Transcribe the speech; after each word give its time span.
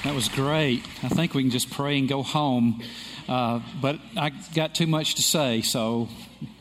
That 0.04 0.14
was 0.14 0.28
great. 0.28 0.84
I 1.02 1.08
think 1.08 1.32
we 1.32 1.44
can 1.44 1.50
just 1.50 1.70
pray 1.70 1.98
and 1.98 2.06
go 2.06 2.22
home. 2.22 2.82
Uh, 3.26 3.60
but 3.80 3.98
I 4.14 4.28
got 4.54 4.74
too 4.74 4.86
much 4.86 5.14
to 5.14 5.22
say, 5.22 5.62
so 5.62 6.10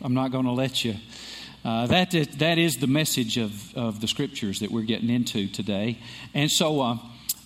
I'm 0.02 0.14
not 0.14 0.32
going 0.32 0.46
to 0.46 0.54
let 0.54 0.86
you. 0.86 0.96
Uh, 1.66 1.88
that, 1.88 2.14
is, 2.14 2.28
that 2.38 2.58
is 2.58 2.78
the 2.78 2.88
message 2.88 3.36
of, 3.36 3.76
of 3.76 4.00
the 4.00 4.08
scriptures 4.08 4.62
that 4.62 4.72
we're 4.72 4.84
getting 4.84 5.10
into 5.10 5.50
today. 5.50 5.98
And 6.34 6.50
so, 6.50 6.80
uh, 6.80 6.98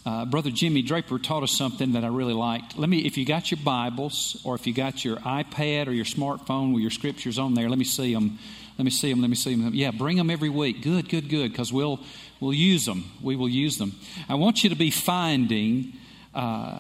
uh, 0.06 0.26
Brother 0.26 0.52
Jimmy 0.52 0.82
Draper 0.82 1.18
taught 1.20 1.44
us 1.44 1.52
something 1.52 1.94
that 1.94 2.04
I 2.04 2.08
really 2.08 2.34
liked. 2.34 2.78
Let 2.78 2.90
me, 2.90 3.00
if 3.06 3.18
you 3.18 3.25
got 3.25 3.52
your 3.52 3.60
Bibles 3.64 4.42
or 4.44 4.56
if 4.56 4.68
you 4.68 4.74
got 4.74 5.06
your 5.06 5.18
iPad 5.18 5.88
or 5.88 5.92
your 5.92 6.06
smartphone 6.06 6.74
with 6.74 6.82
your 6.82 6.92
scriptures 6.92 7.39
on 7.39 7.54
there, 7.54 7.70
let 7.70 7.78
me 7.78 7.86
see 7.86 8.14
them. 8.14 8.39
Let 8.78 8.86
me 8.86 8.92
see 8.92 9.11
them. 9.11 9.21
Let 9.21 9.30
me 9.30 9.36
see 9.36 9.56
them. 9.56 9.74
Yeah, 9.74 9.92
bring 9.92 10.18
them 10.18 10.30
every 10.30 10.50
week. 10.50 10.82
Good, 10.82 11.08
good, 11.08 11.30
good. 11.30 11.52
Because 11.52 11.71
we'll 11.71 12.00
we'll 12.39 12.54
use 12.54 12.86
them. 12.86 13.11
We 13.21 13.36
will 13.36 13.47
use 13.47 13.78
them. 13.78 13.94
I 14.28 14.34
want 14.34 14.64
you 14.64 14.70
to 14.71 14.75
be 14.75 14.89
finding 14.89 15.94
uh, 16.33 16.80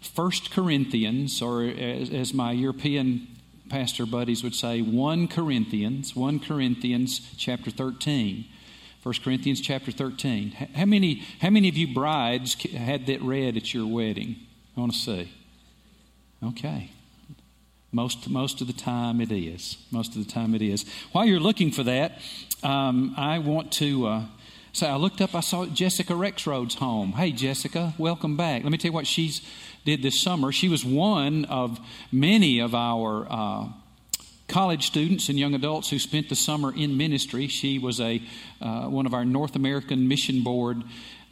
First 0.00 0.52
Corinthians, 0.52 1.42
or 1.42 1.64
as, 1.64 2.10
as 2.10 2.32
my 2.32 2.52
European 2.52 3.26
pastor 3.68 4.06
buddies 4.06 4.44
would 4.44 4.54
say, 4.54 4.82
one 4.82 5.26
Corinthians, 5.26 6.14
one 6.14 6.38
Corinthians, 6.38 7.20
chapter 7.36 7.72
thirteen. 7.72 8.44
1 9.02 9.14
Corinthians 9.24 9.62
chapter 9.62 9.90
13. 9.90 10.50
How 10.74 10.84
many, 10.84 11.22
how 11.40 11.48
many 11.48 11.70
of 11.70 11.76
you 11.76 11.94
brides 11.94 12.54
had 12.70 13.06
that 13.06 13.22
read 13.22 13.56
at 13.56 13.72
your 13.72 13.86
wedding? 13.86 14.36
I 14.76 14.80
want 14.80 14.92
to 14.92 14.98
see. 14.98 15.32
Okay. 16.42 16.90
Most, 17.92 18.28
most 18.28 18.60
of 18.60 18.66
the 18.66 18.74
time 18.74 19.22
it 19.22 19.32
is. 19.32 19.78
Most 19.90 20.16
of 20.16 20.24
the 20.24 20.30
time 20.30 20.54
it 20.54 20.60
is. 20.60 20.84
While 21.12 21.24
you're 21.24 21.40
looking 21.40 21.72
for 21.72 21.82
that, 21.84 22.20
um, 22.62 23.14
I 23.16 23.38
want 23.38 23.72
to 23.72 24.06
uh, 24.06 24.24
say 24.74 24.86
I 24.86 24.96
looked 24.96 25.22
up, 25.22 25.34
I 25.34 25.40
saw 25.40 25.64
Jessica 25.64 26.12
Rexroad's 26.12 26.74
home. 26.74 27.12
Hey, 27.12 27.32
Jessica, 27.32 27.94
welcome 27.96 28.36
back. 28.36 28.62
Let 28.62 28.70
me 28.70 28.76
tell 28.76 28.90
you 28.90 28.94
what 28.94 29.06
she's 29.06 29.40
did 29.86 30.02
this 30.02 30.20
summer. 30.20 30.52
She 30.52 30.68
was 30.68 30.84
one 30.84 31.46
of 31.46 31.80
many 32.12 32.58
of 32.58 32.74
our 32.74 33.26
uh, 33.30 33.68
college 34.50 34.86
students 34.86 35.28
and 35.28 35.38
young 35.38 35.54
adults 35.54 35.88
who 35.88 35.98
spent 35.98 36.28
the 36.28 36.34
summer 36.34 36.74
in 36.74 36.96
ministry. 36.96 37.46
She 37.46 37.78
was 37.78 38.00
a 38.00 38.20
uh, 38.60 38.88
one 38.88 39.06
of 39.06 39.14
our 39.14 39.24
North 39.24 39.54
American 39.54 40.08
Mission 40.08 40.42
Board 40.42 40.82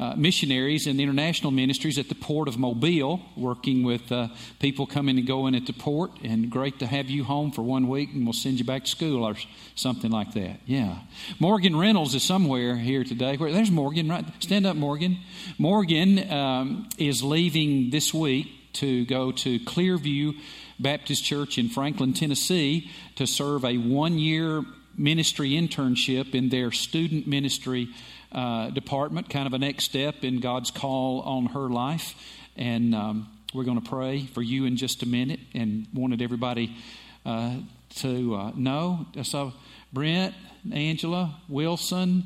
uh, 0.00 0.14
missionaries 0.16 0.86
in 0.86 1.00
international 1.00 1.50
ministries 1.50 1.98
at 1.98 2.08
the 2.08 2.14
port 2.14 2.46
of 2.46 2.56
Mobile, 2.56 3.20
working 3.36 3.82
with 3.82 4.12
uh, 4.12 4.28
people 4.60 4.86
coming 4.86 5.18
and 5.18 5.26
going 5.26 5.56
at 5.56 5.66
the 5.66 5.72
port. 5.72 6.12
And 6.22 6.48
great 6.48 6.78
to 6.78 6.86
have 6.86 7.10
you 7.10 7.24
home 7.24 7.50
for 7.50 7.62
one 7.62 7.88
week, 7.88 8.10
and 8.14 8.24
we'll 8.24 8.32
send 8.32 8.60
you 8.60 8.64
back 8.64 8.84
to 8.84 8.90
school 8.90 9.24
or 9.24 9.34
something 9.74 10.12
like 10.12 10.34
that. 10.34 10.60
Yeah, 10.66 11.00
Morgan 11.40 11.76
Reynolds 11.76 12.14
is 12.14 12.22
somewhere 12.22 12.76
here 12.76 13.02
today. 13.02 13.36
Where 13.36 13.50
there's 13.50 13.72
Morgan, 13.72 14.08
right? 14.08 14.24
Stand 14.38 14.64
up, 14.64 14.76
Morgan. 14.76 15.18
Morgan 15.58 16.30
um, 16.30 16.88
is 16.96 17.24
leaving 17.24 17.90
this 17.90 18.14
week 18.14 18.46
to 18.74 19.04
go 19.06 19.32
to 19.32 19.58
Clearview 19.60 20.38
Baptist 20.80 21.24
Church 21.24 21.58
in 21.58 21.68
Franklin, 21.68 22.12
Tennessee, 22.12 22.90
to 23.16 23.26
serve 23.26 23.64
a 23.64 23.76
one 23.78 24.18
year 24.18 24.62
ministry 24.96 25.50
internship 25.50 26.34
in 26.34 26.48
their 26.48 26.72
student 26.72 27.26
ministry 27.26 27.88
uh, 28.32 28.70
department, 28.70 29.30
kind 29.30 29.46
of 29.46 29.52
a 29.52 29.58
next 29.58 29.84
step 29.84 30.24
in 30.24 30.40
God's 30.40 30.70
call 30.70 31.20
on 31.22 31.46
her 31.46 31.68
life. 31.68 32.14
And 32.56 32.94
um, 32.94 33.28
we're 33.54 33.64
going 33.64 33.80
to 33.80 33.88
pray 33.88 34.26
for 34.26 34.42
you 34.42 34.64
in 34.64 34.76
just 34.76 35.02
a 35.02 35.06
minute 35.06 35.40
and 35.54 35.86
wanted 35.94 36.20
everybody 36.20 36.76
uh, 37.24 37.56
to 37.96 38.34
uh, 38.34 38.52
know. 38.54 39.06
So, 39.22 39.52
Brent, 39.92 40.34
Angela, 40.70 41.36
Wilson, 41.48 42.24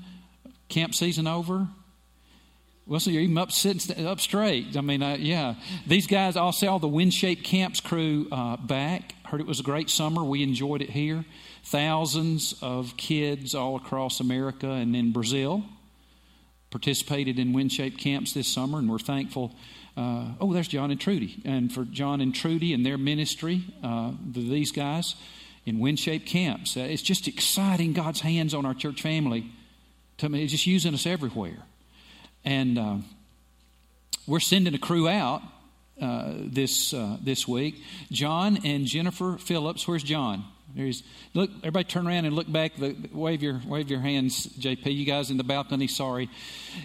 camp 0.69 0.95
season 0.95 1.27
over. 1.27 1.69
Well, 2.93 3.01
you're 3.01 3.23
even 3.23 3.39
up 3.39 3.51
sitting 3.51 4.07
up 4.07 4.21
straight. 4.21 4.77
I 4.77 4.83
mean, 4.83 5.03
uh, 5.03 5.17
yeah. 5.19 5.55
These 5.87 6.07
guys, 6.07 6.37
I'll 6.37 6.53
say 6.53 6.67
all 6.67 6.79
the 6.79 6.91
WinShape 6.91 7.43
camps 7.43 7.81
crew 7.81 8.29
uh, 8.31 8.59
back. 8.59 9.15
Heard 9.25 9.41
it 9.41 9.47
was 9.47 9.61
a 9.61 9.63
great 9.63 9.89
summer. 9.89 10.23
We 10.23 10.43
enjoyed 10.43 10.83
it 10.83 10.91
here. 10.91 11.25
Thousands 11.65 12.55
of 12.61 12.99
kids 12.99 13.55
all 13.55 13.77
across 13.77 14.21
America 14.21 14.69
and 14.69 14.95
in 14.95 15.11
Brazil 15.11 15.65
participated 16.69 17.39
in 17.39 17.55
WinShape 17.55 17.97
camps 17.97 18.35
this 18.35 18.47
summer, 18.47 18.79
and 18.79 18.91
we're 18.91 18.99
thankful. 18.99 19.55
Uh, 19.97 20.33
oh, 20.39 20.53
there's 20.53 20.69
John 20.69 20.91
and 20.91 21.01
Trudy. 21.01 21.41
And 21.47 21.73
for 21.73 21.87
John 21.87 22.21
and 22.21 22.35
Trudy 22.35 22.75
and 22.75 22.85
their 22.85 22.99
ministry, 22.99 23.65
uh, 23.83 24.13
these 24.31 24.71
guys 24.71 25.15
in 25.65 25.79
WinShape 25.79 26.27
camps. 26.27 26.77
Uh, 26.77 26.81
it's 26.81 27.01
just 27.01 27.27
exciting 27.27 27.95
God's 27.95 28.21
hands 28.21 28.53
on 28.53 28.67
our 28.67 28.75
church 28.75 29.01
family. 29.01 29.47
To 30.19 30.29
me, 30.29 30.43
it's 30.43 30.53
just 30.53 30.67
using 30.67 30.93
us 30.93 31.07
everywhere. 31.07 31.63
And 32.45 32.79
uh, 32.79 32.97
we're 34.27 34.41
sending 34.41 34.75
a 34.75 34.79
crew 34.79 35.09
out 35.09 35.43
uh, 36.01 36.33
this 36.37 36.93
uh, 36.93 37.17
this 37.23 37.47
week. 37.47 37.83
John 38.11 38.59
and 38.65 38.87
Jennifer 38.87 39.37
Phillips. 39.39 39.87
Where's 39.87 40.03
John? 40.03 40.45
There's 40.75 41.03
look. 41.35 41.51
Everybody, 41.59 41.85
turn 41.85 42.07
around 42.07 42.25
and 42.25 42.35
look 42.35 42.51
back. 42.51 42.77
The, 42.77 42.97
wave 43.13 43.43
your 43.43 43.61
wave 43.67 43.91
your 43.91 44.01
hands, 44.01 44.47
JP. 44.47 44.87
You 44.87 45.05
guys 45.05 45.31
in 45.31 45.37
the 45.37 45.45
balcony. 45.45 45.87
Sorry. 45.87 46.31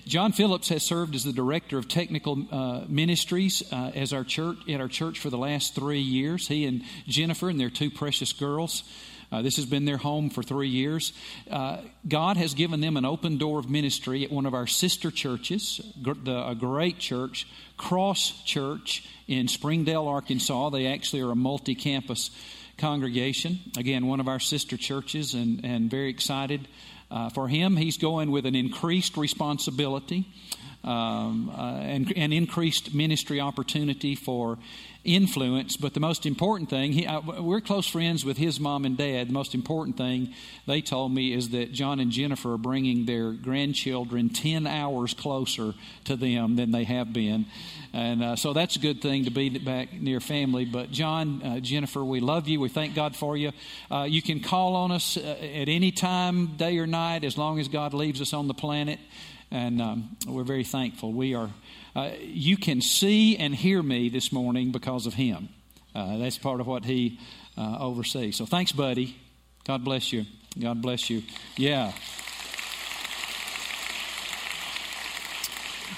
John 0.06 0.34
Phillips 0.34 0.70
has 0.70 0.84
served 0.84 1.16
as 1.16 1.24
the 1.24 1.32
director 1.32 1.78
of 1.78 1.88
technical 1.88 2.46
uh, 2.52 2.84
ministries 2.88 3.64
uh, 3.72 3.92
as 3.96 4.14
our 4.14 4.24
church 4.24 4.58
at 4.70 4.82
our 4.82 4.90
church 4.90 5.20
for 5.20 5.30
the 5.30 5.38
last 5.38 5.74
three 5.74 6.02
years. 6.02 6.48
He 6.48 6.66
and 6.66 6.84
Jennifer 7.08 7.50
and 7.50 7.60
their 7.60 7.70
two 7.70 7.90
precious 7.90 8.34
girls. 8.34 8.84
Uh, 9.32 9.42
this 9.42 9.58
has 9.58 9.66
been 9.66 9.86
their 9.86 9.98
home 9.98 10.30
for 10.30 10.42
three 10.42 10.70
years. 10.70 11.12
Uh, 11.50 11.78
God 12.08 12.38
has 12.38 12.54
given 12.54 12.80
them 12.80 12.96
an 12.96 13.06
open 13.06 13.38
door 13.38 13.60
of 13.60 13.70
ministry 13.70 14.24
at 14.24 14.32
one 14.32 14.46
of 14.46 14.54
our 14.54 14.68
sister 14.68 15.12
churches, 15.12 15.82
the, 16.02 16.48
a 16.48 16.56
great 16.56 16.98
church, 16.98 17.48
Cross 17.76 18.44
Church 18.44 19.08
in 19.28 19.48
Springdale, 19.48 20.08
Arkansas. 20.08 20.70
They 20.70 20.88
actually 20.88 21.22
are 21.22 21.32
a 21.32 21.36
multi 21.36 21.76
campus 21.76 22.32
congregation. 22.78 23.60
Again, 23.78 24.08
one 24.08 24.20
of 24.20 24.28
our 24.28 24.40
sister 24.40 24.78
churches, 24.78 25.34
and, 25.34 25.66
and 25.66 25.92
very 25.92 26.10
excited 26.10 26.68
uh, 27.12 27.30
for 27.30 27.48
him. 27.48 27.76
He's 27.76 27.98
going 27.98 28.32
with 28.32 28.46
an 28.46 28.56
increased 28.56 29.18
responsibility. 29.18 30.28
Um, 30.84 31.50
uh, 31.50 31.80
and, 31.80 32.14
and, 32.16 32.32
increased 32.32 32.94
ministry 32.94 33.42
opportunity 33.42 34.16
for 34.16 34.58
influence. 35.08 35.78
But 35.78 35.94
the 35.94 36.00
most 36.00 36.26
important 36.26 36.70
thing, 36.70 36.92
he, 36.92 37.08
I, 37.08 37.18
we're 37.20 37.62
close 37.62 37.88
friends 37.88 38.24
with 38.24 38.38
his 38.38 38.60
mom 38.60 38.86
and 38.86 38.98
dad. 38.98 39.30
The 39.30 39.34
most 39.34 39.56
important 39.56 39.98
thing 39.98 40.34
they 40.68 40.82
told 40.82 41.14
me 41.14 41.34
is 41.34 41.50
that 41.50 41.72
John 41.72 42.00
and 42.00 42.12
Jennifer 42.12 42.54
are 42.54 42.58
bringing 42.58 43.06
their 43.06 43.32
grandchildren 43.32 44.30
10 44.30 44.68
hours 44.68 45.14
closer 45.14 45.74
to 46.04 46.16
them 46.16 46.58
than 46.58 46.72
they 46.72 46.84
have 46.84 47.12
been. 47.12 47.48
And 47.94 48.22
uh, 48.22 48.36
so 48.36 48.54
that's 48.54 48.76
a 48.76 48.80
good 48.80 49.02
thing 49.02 49.26
to 49.26 49.32
be 49.32 49.50
back 49.58 49.94
near 49.94 50.20
family. 50.20 50.66
But 50.66 50.92
John, 50.92 51.42
uh, 51.42 51.60
Jennifer, 51.62 52.04
we 52.04 52.20
love 52.20 52.48
you. 52.48 52.60
We 52.60 52.70
thank 52.70 52.94
God 52.94 53.16
for 53.16 53.38
you. 53.38 53.54
Uh, 53.90 54.04
you 54.04 54.22
can 54.22 54.42
call 54.42 54.76
on 54.76 54.92
us 54.92 55.18
uh, 55.18 55.22
at 55.22 55.70
any 55.70 55.92
time, 55.92 56.58
day 56.58 56.78
or 56.78 56.86
night, 56.86 57.24
as 57.24 57.38
long 57.38 57.60
as 57.60 57.70
God 57.70 57.94
leaves 57.94 58.22
us 58.22 58.34
on 58.34 58.48
the 58.48 58.54
planet. 58.54 59.00
And 59.50 59.82
um, 59.82 60.18
we're 60.28 60.44
very 60.44 60.66
thankful. 60.66 61.14
We 61.14 61.34
are 61.34 61.50
uh, 61.96 62.12
you 62.22 62.58
can 62.58 62.82
see 62.82 63.38
and 63.38 63.56
hear 63.56 63.82
me 63.82 64.10
this 64.10 64.32
morning 64.32 64.72
because 64.72 65.08
of 65.08 65.16
him. 65.16 65.50
Uh, 65.96 66.18
that's 66.18 66.38
part 66.38 66.62
of 66.62 66.68
what 66.68 66.86
he 66.86 67.20
uh, 67.58 67.78
oversees. 67.80 68.36
So 68.36 68.46
thanks, 68.46 68.72
buddy. 68.72 69.16
God 69.66 69.84
bless 69.84 70.14
you. 70.14 70.26
God 70.60 70.82
bless 70.82 71.10
you. 71.10 71.24
Yeah. 71.56 71.92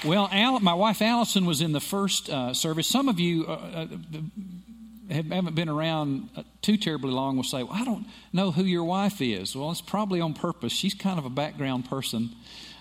Well, 0.02 0.30
Al, 0.32 0.58
my 0.60 0.72
wife 0.72 1.02
Allison 1.02 1.44
was 1.44 1.60
in 1.60 1.72
the 1.72 1.80
first 1.80 2.30
uh, 2.30 2.54
service. 2.54 2.86
Some 2.86 3.10
of 3.10 3.20
you 3.20 3.44
uh, 3.44 3.86
haven't 5.10 5.54
been 5.54 5.68
around 5.68 6.30
too 6.62 6.78
terribly 6.78 7.10
long 7.10 7.36
will 7.36 7.44
say, 7.44 7.62
well, 7.62 7.74
I 7.74 7.84
don't 7.84 8.06
know 8.32 8.50
who 8.50 8.62
your 8.64 8.84
wife 8.84 9.20
is. 9.20 9.54
Well, 9.54 9.70
it's 9.70 9.82
probably 9.82 10.22
on 10.22 10.32
purpose. 10.32 10.72
She's 10.72 10.94
kind 10.94 11.18
of 11.18 11.26
a 11.26 11.30
background 11.30 11.90
person. 11.90 12.30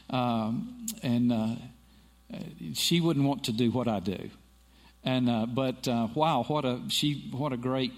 Um, 0.09 0.87
and 1.03 1.31
uh, 1.31 1.55
she 2.73 3.01
wouldn't 3.01 3.25
want 3.25 3.45
to 3.45 3.51
do 3.51 3.71
what 3.71 3.87
I 3.87 3.99
do. 3.99 4.29
And 5.03 5.29
uh, 5.29 5.45
but 5.45 5.87
uh, 5.87 6.07
wow, 6.13 6.43
what 6.43 6.65
a 6.65 6.81
she 6.89 7.29
what 7.31 7.53
a 7.53 7.57
great 7.57 7.93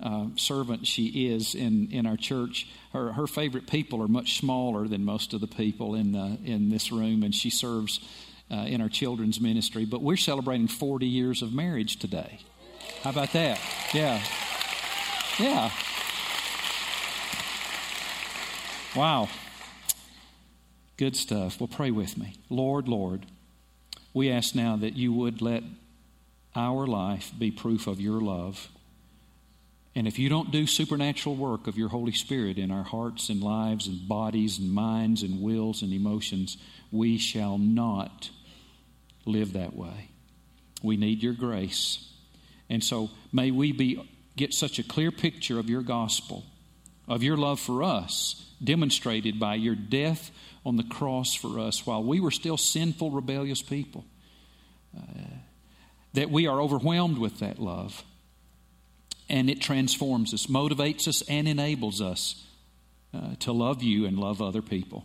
uh, 0.00 0.26
servant 0.36 0.86
she 0.86 1.28
is 1.28 1.54
in, 1.54 1.90
in 1.90 2.06
our 2.06 2.16
church. 2.16 2.68
Her 2.92 3.12
her 3.12 3.26
favorite 3.26 3.66
people 3.66 4.02
are 4.02 4.08
much 4.08 4.38
smaller 4.38 4.86
than 4.86 5.04
most 5.04 5.34
of 5.34 5.40
the 5.40 5.46
people 5.46 5.94
in 5.94 6.12
the, 6.12 6.38
in 6.44 6.68
this 6.68 6.92
room, 6.92 7.22
and 7.22 7.34
she 7.34 7.50
serves 7.50 8.00
uh, 8.50 8.56
in 8.56 8.80
our 8.80 8.88
children's 8.88 9.40
ministry. 9.40 9.84
But 9.84 10.02
we're 10.02 10.16
celebrating 10.16 10.68
40 10.68 11.06
years 11.06 11.42
of 11.42 11.52
marriage 11.52 11.98
today. 11.98 12.40
How 13.02 13.10
about 13.10 13.32
that? 13.32 13.58
Yeah, 13.92 14.22
yeah. 15.38 15.70
Wow. 18.94 19.28
Good 20.96 21.16
stuff. 21.16 21.60
Well, 21.60 21.68
pray 21.68 21.90
with 21.90 22.16
me. 22.16 22.34
Lord, 22.48 22.88
Lord 22.88 23.26
we 24.16 24.30
ask 24.30 24.54
now 24.54 24.76
that 24.76 24.96
you 24.96 25.12
would 25.12 25.42
let 25.42 25.62
our 26.54 26.86
life 26.86 27.30
be 27.38 27.50
proof 27.50 27.86
of 27.86 28.00
your 28.00 28.18
love. 28.18 28.70
And 29.94 30.08
if 30.08 30.18
you 30.18 30.30
don't 30.30 30.50
do 30.50 30.66
supernatural 30.66 31.36
work 31.36 31.66
of 31.66 31.76
your 31.76 31.90
Holy 31.90 32.12
Spirit 32.12 32.56
in 32.56 32.70
our 32.70 32.82
hearts 32.82 33.28
and 33.28 33.42
lives 33.42 33.86
and 33.86 34.08
bodies 34.08 34.58
and 34.58 34.72
minds 34.72 35.22
and 35.22 35.42
wills 35.42 35.82
and 35.82 35.92
emotions, 35.92 36.56
we 36.90 37.18
shall 37.18 37.58
not 37.58 38.30
live 39.26 39.52
that 39.52 39.76
way. 39.76 40.08
We 40.82 40.96
need 40.96 41.22
your 41.22 41.34
grace. 41.34 42.10
And 42.70 42.82
so 42.82 43.10
may 43.34 43.50
we 43.50 43.72
be 43.72 44.02
get 44.34 44.54
such 44.54 44.78
a 44.78 44.82
clear 44.82 45.10
picture 45.10 45.58
of 45.58 45.68
your 45.68 45.82
gospel, 45.82 46.46
of 47.06 47.22
your 47.22 47.36
love 47.36 47.60
for 47.60 47.82
us, 47.82 48.50
demonstrated 48.64 49.38
by 49.38 49.56
your 49.56 49.74
death 49.74 50.30
on 50.66 50.76
the 50.76 50.82
cross 50.82 51.32
for 51.32 51.60
us 51.60 51.86
while 51.86 52.02
we 52.02 52.18
were 52.18 52.32
still 52.32 52.56
sinful, 52.56 53.12
rebellious 53.12 53.62
people. 53.62 54.04
Uh, 54.96 55.00
that 56.14 56.30
we 56.30 56.46
are 56.46 56.60
overwhelmed 56.60 57.18
with 57.18 57.38
that 57.38 57.60
love. 57.60 58.02
And 59.28 59.48
it 59.48 59.60
transforms 59.60 60.34
us, 60.34 60.46
motivates 60.46 61.06
us, 61.06 61.22
and 61.28 61.46
enables 61.46 62.00
us 62.00 62.42
uh, 63.14 63.36
to 63.40 63.52
love 63.52 63.82
you 63.82 64.06
and 64.06 64.18
love 64.18 64.42
other 64.42 64.62
people. 64.62 65.04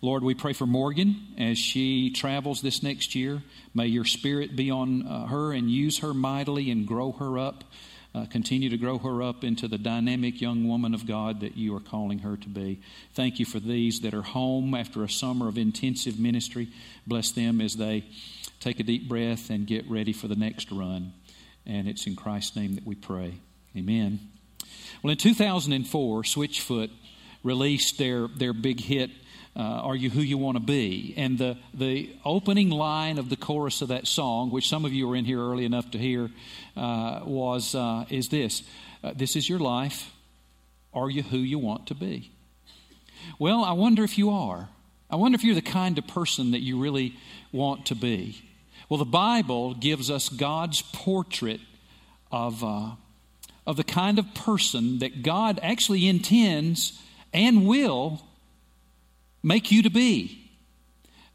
Lord, 0.00 0.24
we 0.24 0.34
pray 0.34 0.54
for 0.54 0.66
Morgan 0.66 1.16
as 1.38 1.56
she 1.56 2.10
travels 2.10 2.60
this 2.60 2.82
next 2.82 3.14
year. 3.14 3.42
May 3.74 3.86
your 3.86 4.04
spirit 4.04 4.56
be 4.56 4.70
on 4.70 5.06
uh, 5.06 5.26
her 5.26 5.52
and 5.52 5.70
use 5.70 5.98
her 5.98 6.12
mightily 6.12 6.70
and 6.70 6.86
grow 6.86 7.12
her 7.12 7.38
up. 7.38 7.64
Uh, 8.14 8.26
continue 8.26 8.70
to 8.70 8.76
grow 8.76 8.96
her 8.96 9.22
up 9.22 9.42
into 9.42 9.66
the 9.66 9.76
dynamic 9.76 10.40
young 10.40 10.68
woman 10.68 10.94
of 10.94 11.04
God 11.04 11.40
that 11.40 11.56
you 11.56 11.74
are 11.74 11.80
calling 11.80 12.20
her 12.20 12.36
to 12.36 12.48
be. 12.48 12.80
Thank 13.14 13.40
you 13.40 13.44
for 13.44 13.58
these 13.58 14.00
that 14.00 14.14
are 14.14 14.22
home 14.22 14.72
after 14.72 15.02
a 15.02 15.10
summer 15.10 15.48
of 15.48 15.58
intensive 15.58 16.16
ministry. 16.18 16.68
Bless 17.08 17.32
them 17.32 17.60
as 17.60 17.74
they 17.74 18.04
take 18.60 18.78
a 18.78 18.84
deep 18.84 19.08
breath 19.08 19.50
and 19.50 19.66
get 19.66 19.90
ready 19.90 20.12
for 20.12 20.28
the 20.28 20.36
next 20.36 20.70
run. 20.70 21.12
And 21.66 21.88
it's 21.88 22.06
in 22.06 22.14
Christ's 22.14 22.54
name 22.54 22.76
that 22.76 22.86
we 22.86 22.94
pray. 22.94 23.34
Amen. 23.76 24.20
Well, 25.02 25.10
in 25.10 25.18
2004, 25.18 26.22
Switchfoot 26.22 26.90
released 27.42 27.98
their, 27.98 28.28
their 28.28 28.52
big 28.52 28.80
hit 28.80 29.10
uh, 29.56 29.60
Are 29.60 29.94
You 29.94 30.10
Who 30.10 30.20
You 30.20 30.38
Want 30.38 30.56
to 30.56 30.62
Be? 30.62 31.14
And 31.16 31.38
the, 31.38 31.56
the 31.72 32.10
opening 32.24 32.70
line 32.70 33.18
of 33.18 33.28
the 33.28 33.36
chorus 33.36 33.82
of 33.82 33.88
that 33.88 34.06
song, 34.06 34.50
which 34.50 34.68
some 34.68 34.84
of 34.84 34.92
you 34.92 35.06
were 35.06 35.16
in 35.16 35.24
here 35.24 35.40
early 35.40 35.64
enough 35.64 35.90
to 35.92 35.98
hear, 35.98 36.30
uh, 36.76 37.20
was 37.24 37.74
uh, 37.74 38.04
is 38.10 38.28
this 38.28 38.62
uh, 39.02 39.12
This 39.14 39.36
is 39.36 39.48
your 39.48 39.60
life. 39.60 40.10
Are 40.92 41.10
you 41.10 41.22
who 41.22 41.38
you 41.38 41.58
want 41.58 41.88
to 41.88 41.94
be? 41.94 42.30
Well, 43.38 43.64
I 43.64 43.72
wonder 43.72 44.04
if 44.04 44.18
you 44.18 44.30
are. 44.30 44.68
I 45.10 45.16
wonder 45.16 45.36
if 45.36 45.44
you're 45.44 45.54
the 45.54 45.62
kind 45.62 45.98
of 45.98 46.06
person 46.06 46.52
that 46.52 46.60
you 46.60 46.80
really 46.80 47.16
want 47.52 47.86
to 47.86 47.94
be. 47.94 48.42
Well, 48.88 48.98
the 48.98 49.04
Bible 49.04 49.74
gives 49.74 50.10
us 50.10 50.28
God's 50.28 50.82
portrait 50.82 51.60
of, 52.30 52.62
uh, 52.62 52.90
of 53.66 53.76
the 53.76 53.84
kind 53.84 54.18
of 54.18 54.34
person 54.34 54.98
that 54.98 55.22
God 55.22 55.58
actually 55.62 56.06
intends 56.06 57.00
and 57.32 57.66
will 57.66 58.22
make 59.44 59.70
you 59.70 59.82
to 59.82 59.90
be. 59.90 60.40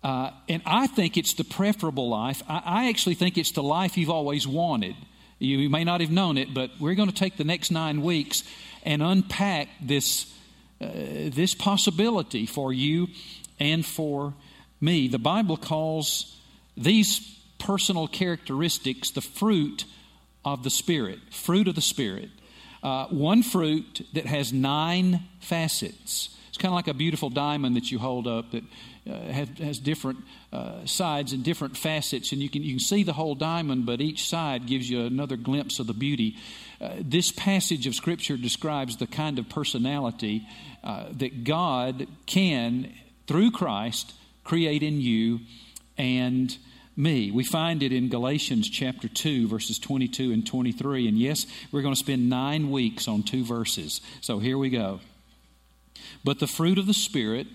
Uh, 0.04 0.32
and 0.48 0.62
I 0.66 0.88
think 0.88 1.18
it's 1.18 1.34
the 1.34 1.44
preferable 1.44 2.10
life. 2.10 2.42
I, 2.48 2.62
I, 2.66 2.90
actually 2.90 3.16
think 3.16 3.38
it's 3.38 3.52
the 3.52 3.64
life 3.64 3.98
you've 3.98 4.10
always 4.10 4.48
wanted. 4.48 4.96
You, 5.40 5.58
you, 5.58 5.70
may 5.70 5.84
not 5.84 6.00
have 6.00 6.10
known 6.10 6.38
it, 6.38 6.54
but 6.54 6.72
we're 6.80 6.96
going 6.96 7.10
to 7.10 7.16
take 7.16 7.36
the 7.36 7.44
next 7.44 7.70
nine 7.70 8.02
weeks 8.02 8.44
and 8.84 9.04
unpack 9.04 9.68
this, 9.82 10.34
uh, 10.80 10.88
this 10.88 11.54
possibility 11.54 12.46
for 12.46 12.72
you 12.72 13.08
and 13.60 13.86
for 13.86 14.34
me. 14.80 15.10
The 15.10 15.20
Bible 15.20 15.58
calls 15.58 16.38
these 16.78 17.20
personal 17.58 18.08
characteristics 18.08 19.12
the 19.12 19.22
fruit 19.22 19.84
of 20.46 20.64
the 20.64 20.70
Spirit. 20.70 21.20
Fruit 21.30 21.68
of 21.68 21.76
the 21.76 21.82
Spirit. 21.82 22.30
Uh, 22.82 23.08
one 23.08 23.44
fruit 23.44 24.06
that 24.14 24.26
has 24.26 24.54
nine 24.54 25.22
facets 25.40 26.30
It's 26.50 26.58
kind 26.58 26.72
of 26.72 26.76
like 26.76 26.88
a 26.88 26.94
beautiful 26.94 27.30
diamond 27.30 27.76
that 27.76 27.92
you 27.92 28.00
hold 28.00 28.26
up 28.26 28.52
that 28.52 28.64
uh, 29.10 29.14
has, 29.32 29.50
has, 29.60 29.80
different 29.80 30.20
uh, 30.54 30.86
sides 30.86 31.34
and 31.34 31.44
different 31.44 31.76
facets, 31.76 32.32
and 32.32 32.42
you 32.42 32.50
can, 32.50 32.64
you 32.64 32.72
can 32.72 32.80
see 32.80 33.04
the 33.04 33.14
whole 33.14 33.36
diamond, 33.36 33.86
but 33.86 34.02
each 34.02 34.28
side 34.28 34.66
gives 34.66 34.90
you 34.90 35.02
another 35.02 35.36
glimpse 35.36 35.80
of 35.80 35.88
the 35.88 35.94
beauty. 35.94 36.38
Uh, 36.80 36.92
this 37.02 37.32
passage 37.32 37.88
of 37.88 37.96
Scripture 37.96 38.38
describes 38.38 38.98
the 38.98 39.08
kind 39.08 39.40
of 39.40 39.50
personality 39.50 40.48
uh, 40.84 41.06
that 41.12 41.44
God 41.44 42.08
can, 42.26 42.94
through 43.28 43.52
Christ, 43.52 44.14
create 44.44 44.84
in 44.84 45.02
you 45.02 45.40
and 45.98 46.58
me. 47.00 47.32
We 47.32 47.44
find 47.44 47.82
it 47.82 47.94
in 47.94 48.10
Galatians 48.10 48.70
chapter 48.70 49.08
2, 49.08 49.48
verses 49.48 49.80
22 49.80 50.32
and 50.32 50.46
23. 50.46 51.08
And 51.08 51.18
yes, 51.18 51.46
we're 51.72 51.82
going 51.82 51.94
to 51.94 52.00
spend 52.00 52.30
nine 52.30 52.70
weeks 52.70 53.08
on 53.08 53.24
two 53.24 53.44
verses. 53.44 54.02
So 54.22 54.40
here 54.40 54.58
we 54.58 54.70
go. 54.70 55.00
But 56.24 56.40
the 56.40 56.48
fruit 56.48 56.78
of 56.78 56.86
the 56.86 56.94
Spirit 56.94 57.48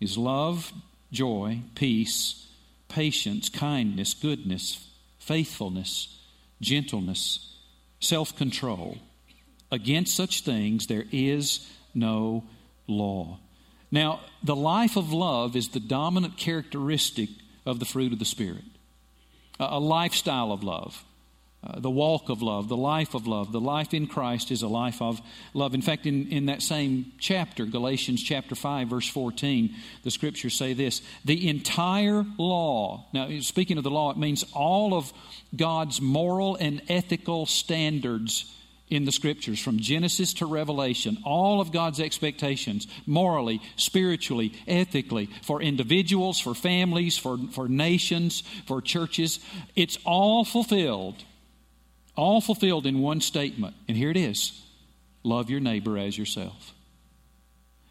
is 0.00 0.16
love, 0.16 0.72
joy, 1.12 1.60
peace, 1.74 2.46
patience, 2.88 3.48
kindness, 3.48 4.14
goodness, 4.14 4.88
faithfulness, 5.18 6.18
gentleness, 6.60 7.54
self 8.00 8.36
control. 8.36 8.98
Against 9.70 10.16
such 10.16 10.42
things 10.42 10.86
there 10.86 11.04
is 11.12 11.68
no 11.94 12.44
law. 12.86 13.38
Now, 13.90 14.20
the 14.42 14.56
life 14.56 14.96
of 14.96 15.12
love 15.12 15.56
is 15.56 15.68
the 15.68 15.80
dominant 15.80 16.36
characteristic 16.36 17.28
of 17.64 17.78
the 17.78 17.84
fruit 17.84 18.12
of 18.12 18.18
the 18.18 18.24
Spirit, 18.24 18.64
a 19.58 19.80
lifestyle 19.80 20.52
of 20.52 20.62
love. 20.62 21.04
Uh, 21.66 21.80
the 21.80 21.90
walk 21.90 22.28
of 22.28 22.42
love, 22.42 22.68
the 22.68 22.76
life 22.76 23.14
of 23.14 23.26
love. 23.26 23.50
The 23.50 23.60
life 23.60 23.92
in 23.92 24.06
Christ 24.06 24.52
is 24.52 24.62
a 24.62 24.68
life 24.68 25.02
of 25.02 25.20
love. 25.52 25.74
In 25.74 25.82
fact, 25.82 26.06
in, 26.06 26.28
in 26.28 26.46
that 26.46 26.62
same 26.62 27.12
chapter, 27.18 27.64
Galatians 27.64 28.22
chapter 28.22 28.54
5, 28.54 28.88
verse 28.88 29.08
14, 29.08 29.74
the 30.04 30.10
scriptures 30.10 30.54
say 30.54 30.74
this 30.74 31.02
The 31.24 31.48
entire 31.48 32.24
law, 32.38 33.06
now 33.12 33.40
speaking 33.40 33.78
of 33.78 33.84
the 33.84 33.90
law, 33.90 34.12
it 34.12 34.18
means 34.18 34.44
all 34.52 34.94
of 34.94 35.12
God's 35.56 36.00
moral 36.00 36.56
and 36.56 36.82
ethical 36.88 37.46
standards 37.46 38.52
in 38.88 39.04
the 39.04 39.12
scriptures, 39.12 39.60
from 39.60 39.78
Genesis 39.78 40.34
to 40.34 40.46
Revelation, 40.46 41.18
all 41.24 41.60
of 41.60 41.72
God's 41.72 42.00
expectations, 42.00 42.86
morally, 43.04 43.60
spiritually, 43.76 44.52
ethically, 44.68 45.28
for 45.42 45.60
individuals, 45.60 46.38
for 46.38 46.54
families, 46.54 47.18
for, 47.18 47.36
for 47.52 47.68
nations, 47.68 48.42
for 48.66 48.80
churches, 48.80 49.40
it's 49.74 49.98
all 50.04 50.44
fulfilled 50.44 51.24
all 52.16 52.40
fulfilled 52.40 52.86
in 52.86 53.00
one 53.00 53.20
statement. 53.20 53.76
And 53.88 53.96
here 53.96 54.10
it 54.10 54.16
is 54.16 54.60
love 55.22 55.50
your 55.50 55.60
neighbor 55.60 55.98
as 55.98 56.16
yourself. 56.16 56.72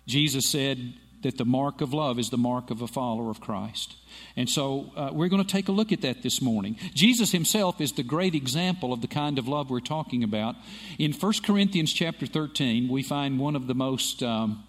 Jesus 0.08 0.50
said 0.50 0.94
that 1.26 1.40
the 1.40 1.46
mark 1.46 1.82
of 1.82 1.92
love 1.92 2.20
is 2.20 2.30
the 2.30 2.38
mark 2.38 2.70
of 2.70 2.84
a 2.84 2.88
follower 2.88 3.32
of 3.32 3.42
Christ. 3.42 3.96
And 4.36 4.48
so 4.48 4.92
uh, 4.96 5.10
we're 5.12 5.28
going 5.28 5.44
to 5.44 5.52
take 5.52 5.68
a 5.70 5.72
look 5.72 5.92
at 5.92 6.02
that 6.02 6.22
this 6.22 6.40
morning. 6.40 6.78
Jesus 6.94 7.32
himself 7.32 7.82
is 7.82 7.94
the 7.94 8.04
great 8.04 8.36
example 8.36 8.94
of 8.94 9.02
the 9.02 9.08
kind 9.08 9.40
of 9.40 9.48
love 9.48 9.72
we're 9.72 9.80
talking 9.80 10.24
about. 10.24 10.56
In 11.00 11.14
1 11.14 11.34
Corinthians 11.44 11.92
chapter 11.92 12.28
13, 12.28 12.88
we 12.90 13.02
find 13.02 13.40
one 13.40 13.56
of 13.56 13.66
the 13.66 13.74
most, 13.74 14.22
um, 14.22 14.64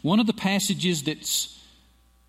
one 0.00 0.18
of 0.18 0.26
the 0.26 0.32
passages 0.32 1.02
that's 1.02 1.62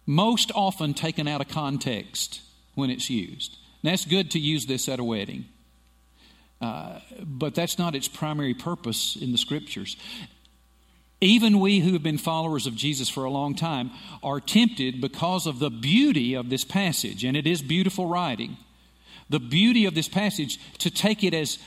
most 0.05 0.51
often 0.53 0.93
taken 0.93 1.25
out 1.25 1.39
of 1.39 1.48
context 1.48 2.41
when 2.74 2.89
it's 2.89 3.10
used. 3.10 3.55
And 3.81 3.93
that's 3.93 4.03
good 4.03 4.31
to 4.31 4.39
use 4.39 4.65
this 4.65 4.89
at 4.89 5.00
a 5.00 5.05
wedding. 5.05 5.45
Uh, 6.60 7.00
but 7.24 7.55
that's 7.55 7.79
not 7.79 7.95
its 7.95 8.10
primary 8.10 8.53
purpose 8.53 9.15
in 9.15 9.31
the 9.31 9.38
scriptures. 9.38 9.95
Even 11.22 11.60
we 11.60 11.79
who 11.79 11.93
have 11.93 12.03
been 12.03 12.17
followers 12.17 12.67
of 12.67 12.75
Jesus 12.75 13.10
for 13.10 13.24
a 13.24 13.29
long 13.29 13.55
time 13.55 13.91
are 14.22 14.39
tempted 14.39 15.00
because 15.00 15.48
of 15.48 15.60
the 15.60 15.69
beauty 15.69 16.34
of 16.34 16.50
this 16.50 16.65
passage, 16.65 17.24
and 17.24 17.38
it 17.38 17.48
is 17.48 17.62
beautiful 17.62 18.05
writing. 18.05 18.57
The 19.29 19.39
beauty 19.39 19.86
of 19.86 19.95
this 19.95 20.10
passage 20.10 20.60
to 20.79 20.91
take 20.91 21.24
it 21.24 21.34
as 21.34 21.57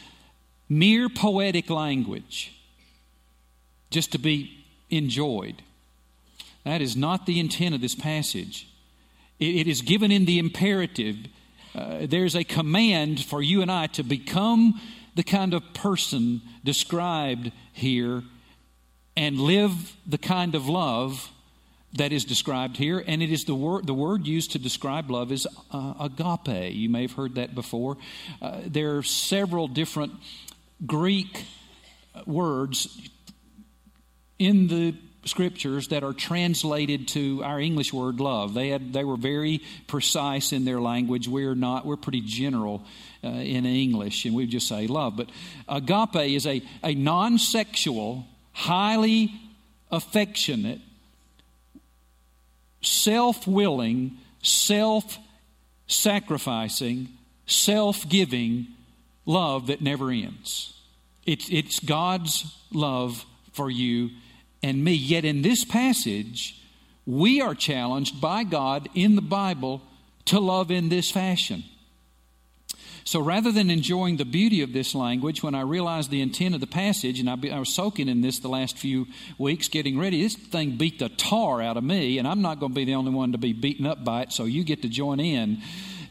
mere 0.69 1.09
poetic 1.09 1.71
language, 1.71 2.53
just 3.91 4.13
to 4.13 4.19
be 4.19 4.65
enjoyed. 4.91 5.63
That 6.65 6.83
is 6.83 6.95
not 6.95 7.27
the 7.27 7.41
intent 7.41 7.75
of 7.75 7.81
this 7.81 7.95
passage. 7.95 8.69
it, 9.39 9.55
it 9.55 9.67
is 9.67 9.81
given 9.81 10.13
in 10.13 10.27
the 10.27 10.39
imperative 10.39 11.17
uh, 11.75 12.07
there's 12.09 12.35
a 12.35 12.45
command 12.45 13.25
for 13.25 13.43
you 13.43 13.63
and 13.63 13.71
I 13.71 13.87
to 13.89 14.03
become 14.03 14.81
the 15.15 15.23
kind 15.23 15.55
of 15.55 15.75
person 15.75 16.41
described 16.65 17.53
here 17.73 18.23
and 19.19 19.41
live 19.41 19.97
the 20.07 20.17
kind 20.17 20.55
of 20.55 20.69
love 20.69 21.31
that 21.95 22.13
is 22.13 22.25
described 22.25 22.77
here 22.77 23.03
and 23.05 23.21
it 23.21 23.33
is 23.33 23.45
the 23.45 23.55
word 23.55 23.85
the 23.87 23.95
word 23.95 24.27
used 24.27 24.53
to 24.53 24.59
describe 24.59 25.11
love 25.11 25.33
is 25.33 25.47
uh, 25.73 25.95
agape 25.99 26.73
you 26.73 26.89
may 26.89 27.03
have 27.03 27.13
heard 27.13 27.35
that 27.35 27.55
before 27.55 27.97
uh, 28.41 28.61
there 28.65 28.97
are 28.97 29.03
several 29.03 29.67
different 29.67 30.13
greek 30.87 31.47
words 32.27 33.11
in 34.39 34.69
the 34.69 34.95
scriptures 35.25 35.89
that 35.89 36.05
are 36.05 36.13
translated 36.13 37.09
to 37.09 37.43
our 37.45 37.61
English 37.61 37.93
word 37.93 38.21
love. 38.21 38.55
They 38.55 38.69
had 38.69 38.93
they 38.93 39.05
were 39.05 39.17
very 39.17 39.63
precise 39.87 40.53
in 40.53 40.65
their 40.65 40.81
language. 40.81 41.29
We're 41.29 41.55
not. 41.55 41.85
We're 41.85 41.97
pretty 41.97 42.23
general 42.23 42.85
uh, 43.23 43.29
in 43.29 43.67
English, 43.67 44.25
and 44.25 44.35
we 44.35 44.47
just 44.47 44.69
say 44.69 44.87
love. 44.87 45.17
But 45.17 45.31
agape 45.69 46.35
is 46.35 46.47
a 46.47 46.63
a 46.83 46.95
non-sexual, 46.95 48.25
highly 48.59 49.33
affectionate, 49.89 50.81
self-willing, 52.83 54.19
self-sacrificing, 54.43 57.09
self-giving 57.47 58.67
love 59.25 59.69
that 59.69 59.81
never 59.81 60.11
ends. 60.11 60.75
It's, 61.25 61.49
it's 61.51 61.79
God's 61.79 62.53
love 62.73 63.25
for 63.53 63.71
you 63.71 64.11
and 64.61 64.83
me. 64.83 64.93
Yet 64.93 65.25
in 65.25 65.43
this 65.43 65.65
passage, 65.65 66.61
we 67.07 67.41
are 67.41 67.55
challenged 67.55 68.21
by 68.21 68.43
God 68.43 68.89
in 68.93 69.15
the 69.15 69.23
Bible 69.23 69.83
to 70.25 70.41
love 70.41 70.73
in 70.73 70.89
this 70.89 71.13
fashion. 71.13 71.63
So 73.09 73.21
rather 73.21 73.51
than 73.51 73.71
enjoying 73.71 74.19
the 74.19 74.27
beauty 74.27 74.61
of 74.61 74.75
this 74.75 74.95
language, 74.95 75.43
when 75.43 75.55
I 75.55 75.63
realized 75.63 76.11
the 76.11 76.21
intent 76.21 76.55
of 76.55 76.61
the 76.61 76.67
passage, 76.67 77.19
and 77.21 77.31
I, 77.31 77.39
I, 77.51 77.59
was 77.59 77.73
soaking 77.73 78.07
in 78.07 78.21
this 78.21 78.39
the 78.39 78.51
last 78.51 78.77
few 78.77 79.07
weeks 79.39 79.69
getting 79.69 79.99
ready, 79.99 80.23
this 80.23 80.35
thing 80.35 80.77
beat 80.77 80.99
the 80.99 81.09
tar 81.09 81.63
out 81.63 81.79
of 81.79 81.85
me, 81.85 82.19
and 82.19 82.29
I'm 82.29 82.43
not 82.43 82.61
going 82.61 82.73
to 82.73 82.77
be 82.77 82.85
the 82.85 82.97
only 82.97 83.11
one 83.11 83.33
to 83.33 83.39
be 83.39 83.55
beaten 83.55 83.87
up 83.87 84.05
by 84.05 84.25
it, 84.25 84.33
so 84.33 84.45
you 84.45 84.63
get 84.63 84.83
to 84.83 84.91
join 84.91 85.21
in 85.21 85.63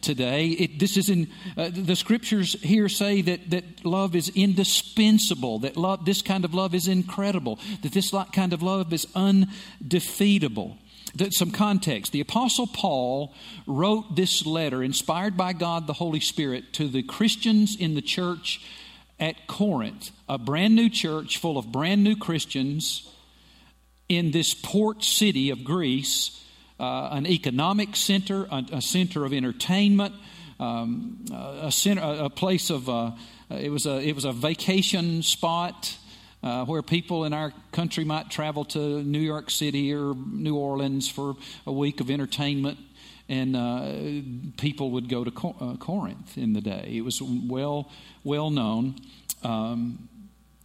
today. 0.01 0.48
It, 0.48 0.80
this 0.80 0.98
is 0.98 1.08
in 1.08 1.30
uh, 1.56 1.70
the 1.72 1.96
scriptures 1.96 2.54
here 2.63 2.89
say 2.89 3.22
that, 3.22 3.51
that 3.51 3.86
love 3.86 4.16
is 4.16 4.30
indispensable, 4.30 5.60
that 5.60 5.77
love, 5.77 6.04
this 6.04 6.24
kind 6.24 6.46
of 6.46 6.56
love 6.56 6.74
is 6.74 6.88
incredible, 6.88 7.60
that 7.84 7.92
this 7.92 8.12
kind 8.34 8.54
of 8.54 8.63
love 8.63 8.92
is 8.92 9.06
undefeatable. 9.13 10.80
Some 11.32 11.52
context. 11.52 12.12
The 12.12 12.22
Apostle 12.22 12.68
Paul 12.68 13.34
wrote 13.66 14.16
this 14.16 14.46
letter, 14.46 14.84
inspired 14.84 15.38
by 15.38 15.54
God 15.54 15.88
the 15.88 15.94
Holy 15.94 16.20
Spirit, 16.20 16.74
to 16.74 16.88
the 16.88 17.04
Christians 17.04 17.76
in 17.76 17.96
the 17.96 18.02
church 18.02 18.62
at 19.20 19.48
Corinth, 19.48 20.12
a 20.30 20.38
brand 20.38 20.76
new 20.76 20.90
church 20.90 21.38
full 21.38 21.58
of 21.58 21.72
brand 21.72 22.04
new 22.04 22.16
Christians 22.16 23.12
in 24.08 24.32
this 24.32 24.54
port 24.54 25.04
city 25.04 25.50
of 25.50 25.64
Greece 25.64 26.44
uh, 26.80 27.10
an 27.12 27.26
economic 27.26 27.96
center, 27.96 28.48
a, 28.52 28.64
a 28.74 28.82
center 28.82 29.26
of 29.26 29.34
entertainment, 29.34 30.14
um, 30.60 31.26
a, 31.34 31.72
center, 31.72 32.02
a, 32.04 32.30
place 32.30 32.70
of 32.70 32.90
uh, 32.90 33.12
it 33.50 33.72
was 33.72 33.86
a 33.86 34.00
it 34.00 34.16
was 34.16 34.26
a 34.26 34.32
vacation 34.32 35.22
spot. 35.22 35.96
Uh, 36.44 36.63
where 36.65 36.84
people 36.84 37.25
in 37.25 37.34
our 37.34 37.51
country 37.72 38.06
might 38.06 38.29
travel 38.29 38.63
to 38.63 39.03
New 39.03 39.20
York 39.20 39.50
City 39.50 39.91
or 39.94 40.13
New 40.13 40.56
Orleans 40.56 41.10
for 41.10 41.36
a 41.65 41.72
week 41.72 42.00
of 42.00 42.12
entertainment, 42.12 42.77
and 43.27 43.56
uh, 43.56 44.51
people 44.58 44.91
would 44.91 45.10
go 45.10 45.24
to 45.24 45.32
Cor- 45.32 45.56
uh, 45.60 45.75
Corinth 45.77 46.38
in 46.38 46.53
the 46.53 46.62
day. 46.62 46.94
It 46.94 47.01
was 47.01 47.22
well 47.22 47.91
well 48.24 48.51
known, 48.51 48.96
um, 49.44 50.10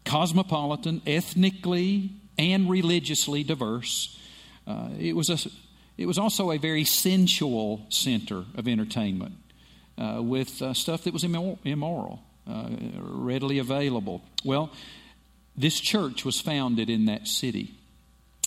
cosmopolitan, 0.04 1.00
ethnically 1.06 2.10
and 2.38 2.68
religiously 2.68 3.42
diverse. 3.42 4.18
Uh, 4.66 4.90
it 4.98 5.16
was 5.16 5.30
a 5.30 5.50
it 5.98 6.06
was 6.06 6.18
also 6.18 6.50
a 6.50 6.58
very 6.58 6.84
sensual 6.84 7.86
center 7.88 8.44
of 8.56 8.66
entertainment 8.66 9.34
uh, 9.98 10.20
with 10.22 10.62
uh, 10.62 10.74
stuff 10.74 11.04
that 11.04 11.12
was 11.12 11.24
immoral, 11.24 12.22
uh, 12.48 12.68
readily 12.98 13.58
available. 13.58 14.22
Well, 14.44 14.70
this 15.56 15.78
church 15.80 16.24
was 16.24 16.40
founded 16.40 16.88
in 16.88 17.06
that 17.06 17.26
city, 17.26 17.74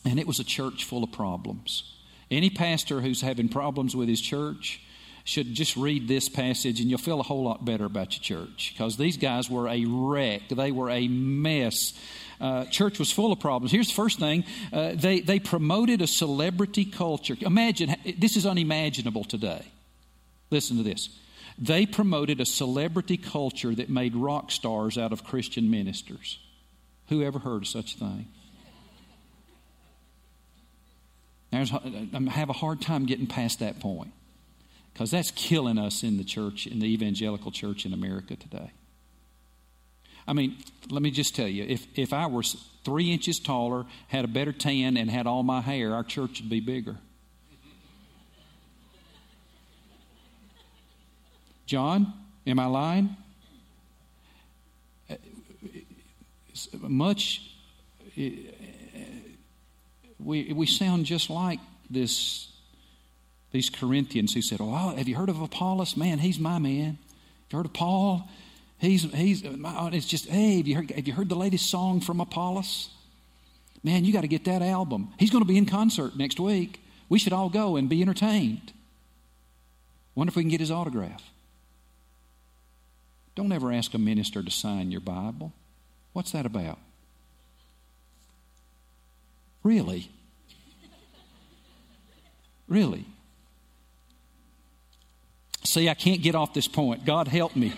and 0.04 0.20
it 0.20 0.28
was 0.28 0.40
a 0.40 0.44
church 0.44 0.84
full 0.84 1.04
of 1.04 1.12
problems. 1.12 1.96
Any 2.32 2.50
pastor 2.50 3.02
who's 3.02 3.22
having 3.22 3.50
problems 3.50 3.96
with 3.96 4.10
his 4.10 4.22
church 4.22 4.82
should 5.24 5.54
just 5.54 5.76
read 5.76 6.08
this 6.08 6.30
passage 6.30 6.80
and 6.80 6.90
you'll 6.90 7.00
feel 7.00 7.20
a 7.20 7.24
whole 7.24 7.44
lot 7.44 7.66
better 7.66 7.86
about 7.86 8.16
your 8.16 8.40
church 8.40 8.74
because 8.74 8.98
these 8.98 9.18
guys 9.18 9.50
were 9.50 9.68
a 9.68 9.86
wreck. 9.86 10.50
They 10.50 10.72
were 10.72 10.90
a 10.90 11.08
mess 11.08 11.94
uh, 12.40 12.66
church 12.66 13.00
was 13.00 13.12
full 13.12 13.32
of 13.32 13.40
problems. 13.40 13.72
Here's 13.72 13.88
the 13.88 13.94
first 13.94 14.20
thing 14.20 14.44
uh, 14.74 14.94
they, 14.96 15.22
they 15.22 15.40
promoted 15.40 16.02
a 16.02 16.08
celebrity 16.08 16.86
culture. 16.86 17.36
Imagine, 17.42 17.96
this 18.18 18.36
is 18.36 18.46
unimaginable 18.46 19.24
today. 19.24 19.66
Listen 20.52 20.78
to 20.78 20.84
this. 20.84 21.10
They 21.58 21.86
promoted 21.86 22.42
a 22.42 22.46
celebrity 22.46 23.18
culture 23.18 23.74
that 23.74 23.90
made 23.90 24.16
rock 24.16 24.52
stars 24.52 24.98
out 24.98 25.14
of 25.14 25.24
Christian 25.24 25.70
ministers. 25.72 26.40
Who 27.10 27.24
ever 27.24 27.40
heard 27.40 27.64
of 27.64 27.68
such 27.68 27.96
a 27.96 27.98
thing? 27.98 28.28
There's, 31.52 31.72
I 31.72 32.30
have 32.30 32.50
a 32.50 32.54
hard 32.54 32.82
time 32.82 33.06
getting 33.06 33.28
past 33.28 33.60
that 33.60 33.80
point 33.80 34.12
because 34.92 35.12
that's 35.12 35.32
killing 35.32 35.78
us 35.78 36.04
in 36.04 36.18
the 36.18 36.24
church, 36.24 36.68
in 36.68 36.80
the 36.80 36.88
evangelical 36.88 37.52
church 37.52 37.86
in 37.86 37.94
America 37.94 38.36
today. 38.36 38.72
I 40.28 40.34
mean, 40.34 40.58
let 40.90 41.02
me 41.02 41.12
just 41.12 41.36
tell 41.36 41.48
you 41.48 41.64
if, 41.64 41.86
if 41.98 42.12
I 42.12 42.28
were 42.28 42.44
three 42.84 43.12
inches 43.12 43.40
taller, 43.40 43.86
had 44.08 44.26
a 44.26 44.28
better 44.28 44.52
tan, 44.52 44.98
and 44.98 45.10
had 45.10 45.28
all 45.28 45.44
my 45.44 45.62
hair, 45.62 45.94
our 45.94 46.04
church 46.04 46.42
would 46.42 46.50
be 46.50 46.60
bigger. 46.60 46.98
John, 51.66 52.14
am 52.46 52.60
I 52.60 52.66
lying? 52.66 53.18
Much, 56.74 57.41
eh, 58.17 58.31
we, 60.19 60.53
we 60.53 60.65
sound 60.65 61.05
just 61.05 61.29
like 61.29 61.60
this, 61.89 62.51
these 63.51 63.69
Corinthians 63.69 64.34
who 64.34 64.41
said, 64.41 64.60
Oh, 64.62 64.95
have 64.95 65.07
you 65.07 65.15
heard 65.15 65.29
of 65.29 65.41
Apollos? 65.41 65.95
Man, 65.95 66.19
he's 66.19 66.39
my 66.39 66.60
man. 66.60 66.98
Have 66.98 67.51
you 67.51 67.57
heard 67.57 67.65
of 67.65 67.74
Paul? 67.74 68.27
He's, 68.77 69.03
he's, 69.13 69.41
it's 69.43 70.07
just, 70.07 70.27
hey, 70.27 70.57
have 70.57 70.67
you, 70.67 70.75
heard, 70.75 70.91
have 70.91 71.07
you 71.07 71.13
heard 71.13 71.29
the 71.29 71.36
latest 71.36 71.69
song 71.69 72.01
from 72.01 72.19
Apollos? 72.19 72.89
Man, 73.84 74.03
you 74.03 74.12
got 74.12 74.22
to 74.22 74.27
get 74.27 74.45
that 74.45 74.62
album. 74.62 75.13
He's 75.19 75.29
going 75.29 75.43
to 75.43 75.48
be 75.48 75.57
in 75.57 75.65
concert 75.65 76.17
next 76.17 76.39
week. 76.39 76.81
We 77.07 77.19
should 77.19 77.34
all 77.34 77.50
go 77.50 77.75
and 77.75 77.88
be 77.88 78.01
entertained. 78.01 78.74
Wonder 80.15 80.31
if 80.31 80.36
we 80.36 80.43
can 80.43 80.50
get 80.50 80.60
his 80.60 80.72
autograph. 80.72 81.22
Don't 83.36 83.51
ever 83.51 83.72
ask 83.72 83.93
a 83.93 83.98
minister 83.98 84.41
to 84.41 84.50
sign 84.50 84.91
your 84.91 85.01
Bible. 85.01 85.53
What's 86.15 86.31
that 86.31 86.45
about? 86.45 86.79
Really? 89.63 90.10
Really? 92.69 93.03
See, 95.65 95.89
I 95.89 95.93
can't 95.93 96.22
get 96.22 96.34
off 96.34 96.53
this 96.53 96.69
point. 96.69 97.03
God 97.03 97.27
help 97.27 97.53
me. 97.57 97.74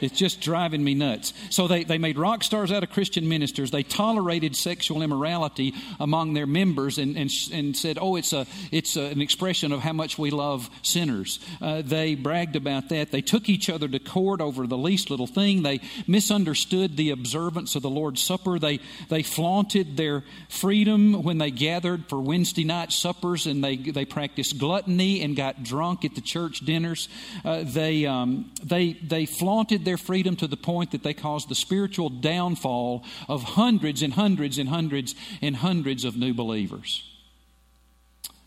It's 0.00 0.18
just 0.18 0.40
driving 0.40 0.82
me 0.82 0.94
nuts. 0.94 1.32
So 1.50 1.68
they, 1.68 1.84
they 1.84 1.98
made 1.98 2.18
rock 2.18 2.44
stars 2.44 2.72
out 2.72 2.82
of 2.82 2.90
Christian 2.90 3.28
ministers. 3.28 3.70
They 3.70 3.82
tolerated 3.82 4.56
sexual 4.56 5.02
immorality 5.02 5.74
among 5.98 6.34
their 6.34 6.46
members 6.46 6.98
and, 6.98 7.16
and, 7.16 7.30
and 7.52 7.76
said, 7.76 7.98
oh, 8.00 8.16
it's, 8.16 8.32
a, 8.32 8.46
it's 8.70 8.96
a, 8.96 9.06
an 9.06 9.20
expression 9.20 9.72
of 9.72 9.80
how 9.80 9.92
much 9.92 10.18
we 10.18 10.30
love 10.30 10.68
sinners. 10.82 11.40
Uh, 11.60 11.82
they 11.82 12.14
bragged 12.14 12.56
about 12.56 12.88
that. 12.90 13.10
They 13.10 13.22
took 13.22 13.48
each 13.48 13.70
other 13.70 13.88
to 13.88 13.98
court 13.98 14.40
over 14.40 14.66
the 14.66 14.76
least 14.76 15.10
little 15.10 15.26
thing. 15.26 15.62
They 15.62 15.80
misunderstood 16.06 16.96
the 16.96 17.10
observance 17.10 17.74
of 17.74 17.82
the 17.82 17.90
Lord's 17.90 18.22
Supper. 18.22 18.58
They, 18.58 18.80
they 19.08 19.22
flaunted 19.22 19.96
their 19.96 20.24
freedom 20.48 21.22
when 21.22 21.38
they 21.38 21.50
gathered 21.50 22.08
for 22.08 22.20
Wednesday 22.20 22.64
night 22.64 22.92
suppers 22.92 23.46
and 23.46 23.62
they, 23.64 23.76
they 23.76 24.04
practiced 24.04 24.58
gluttony 24.58 25.22
and 25.22 25.36
got 25.36 25.62
drunk 25.62 26.04
at 26.04 26.14
the 26.14 26.20
church 26.20 26.60
dinners. 26.60 27.08
Uh, 27.44 27.62
they, 27.64 28.06
um, 28.06 28.50
they, 28.62 28.92
they 28.94 29.26
flaunted 29.26 29.84
their 29.86 29.96
freedom 29.96 30.36
to 30.36 30.46
the 30.46 30.56
point 30.58 30.90
that 30.90 31.02
they 31.02 31.14
caused 31.14 31.48
the 31.48 31.54
spiritual 31.54 32.10
downfall 32.10 33.02
of 33.26 33.42
hundreds 33.42 34.02
and 34.02 34.12
hundreds 34.12 34.58
and 34.58 34.68
hundreds 34.68 35.14
and 35.40 35.56
hundreds 35.56 36.04
of 36.04 36.18
new 36.18 36.34
believers. 36.34 37.02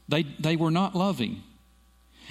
They, 0.08 0.24
they 0.40 0.56
were 0.56 0.70
not 0.70 0.96
loving. 0.96 1.42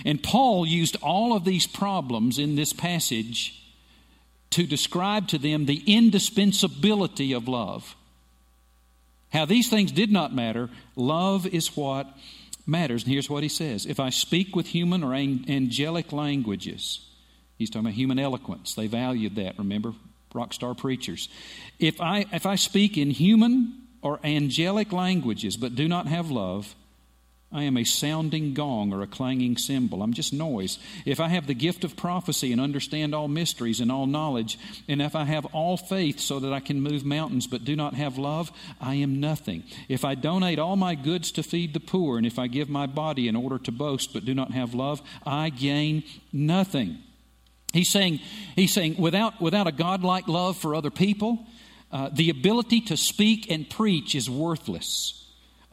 And 0.04 0.22
Paul 0.22 0.64
used 0.64 0.96
all 1.02 1.34
of 1.34 1.44
these 1.44 1.66
problems 1.66 2.38
in 2.38 2.54
this 2.54 2.72
passage 2.72 3.60
to 4.50 4.66
describe 4.66 5.28
to 5.28 5.38
them 5.38 5.66
the 5.66 5.82
indispensability 5.86 7.32
of 7.32 7.48
love. 7.48 7.96
How 9.32 9.44
these 9.44 9.68
things 9.68 9.92
did 9.92 10.10
not 10.10 10.34
matter, 10.34 10.70
love 10.96 11.46
is 11.46 11.76
what 11.76 12.06
matters. 12.66 13.02
And 13.02 13.12
here's 13.12 13.28
what 13.28 13.42
he 13.42 13.48
says 13.48 13.86
If 13.86 14.00
I 14.00 14.10
speak 14.10 14.54
with 14.54 14.66
human 14.66 15.02
or 15.02 15.14
angelic 15.14 16.12
languages, 16.12 17.00
He's 17.58 17.70
talking 17.70 17.86
about 17.86 17.94
human 17.94 18.18
eloquence. 18.18 18.74
They 18.74 18.86
valued 18.86 19.34
that, 19.36 19.58
remember? 19.58 19.92
Rock 20.32 20.52
star 20.52 20.74
preachers. 20.74 21.28
If 21.78 22.00
I, 22.00 22.26
if 22.32 22.46
I 22.46 22.54
speak 22.54 22.96
in 22.96 23.10
human 23.10 23.82
or 24.00 24.20
angelic 24.22 24.92
languages 24.92 25.56
but 25.56 25.74
do 25.74 25.88
not 25.88 26.06
have 26.06 26.30
love, 26.30 26.74
I 27.50 27.62
am 27.62 27.78
a 27.78 27.84
sounding 27.84 28.52
gong 28.52 28.92
or 28.92 29.00
a 29.00 29.06
clanging 29.06 29.56
cymbal. 29.56 30.02
I'm 30.02 30.12
just 30.12 30.34
noise. 30.34 30.78
If 31.06 31.18
I 31.18 31.28
have 31.28 31.46
the 31.46 31.54
gift 31.54 31.82
of 31.82 31.96
prophecy 31.96 32.52
and 32.52 32.60
understand 32.60 33.14
all 33.14 33.26
mysteries 33.26 33.80
and 33.80 33.90
all 33.90 34.06
knowledge, 34.06 34.58
and 34.86 35.00
if 35.00 35.16
I 35.16 35.24
have 35.24 35.46
all 35.46 35.78
faith 35.78 36.20
so 36.20 36.40
that 36.40 36.52
I 36.52 36.60
can 36.60 36.82
move 36.82 37.06
mountains 37.06 37.46
but 37.46 37.64
do 37.64 37.74
not 37.74 37.94
have 37.94 38.18
love, 38.18 38.52
I 38.82 38.96
am 38.96 39.18
nothing. 39.18 39.62
If 39.88 40.04
I 40.04 40.14
donate 40.14 40.58
all 40.58 40.76
my 40.76 40.94
goods 40.94 41.32
to 41.32 41.42
feed 41.42 41.72
the 41.72 41.80
poor, 41.80 42.18
and 42.18 42.26
if 42.26 42.38
I 42.38 42.48
give 42.48 42.68
my 42.68 42.86
body 42.86 43.28
in 43.28 43.34
order 43.34 43.58
to 43.60 43.72
boast 43.72 44.12
but 44.12 44.26
do 44.26 44.34
not 44.34 44.50
have 44.50 44.74
love, 44.74 45.00
I 45.24 45.48
gain 45.48 46.04
nothing. 46.30 46.98
He's 47.78 47.92
saying, 47.92 48.18
he's 48.56 48.74
saying 48.74 48.96
without, 48.98 49.40
without 49.40 49.68
a 49.68 49.72
godlike 49.72 50.26
love 50.26 50.56
for 50.56 50.74
other 50.74 50.90
people, 50.90 51.46
uh, 51.92 52.10
the 52.12 52.28
ability 52.28 52.80
to 52.82 52.96
speak 52.96 53.48
and 53.52 53.70
preach 53.70 54.16
is 54.16 54.28
worthless. 54.28 55.27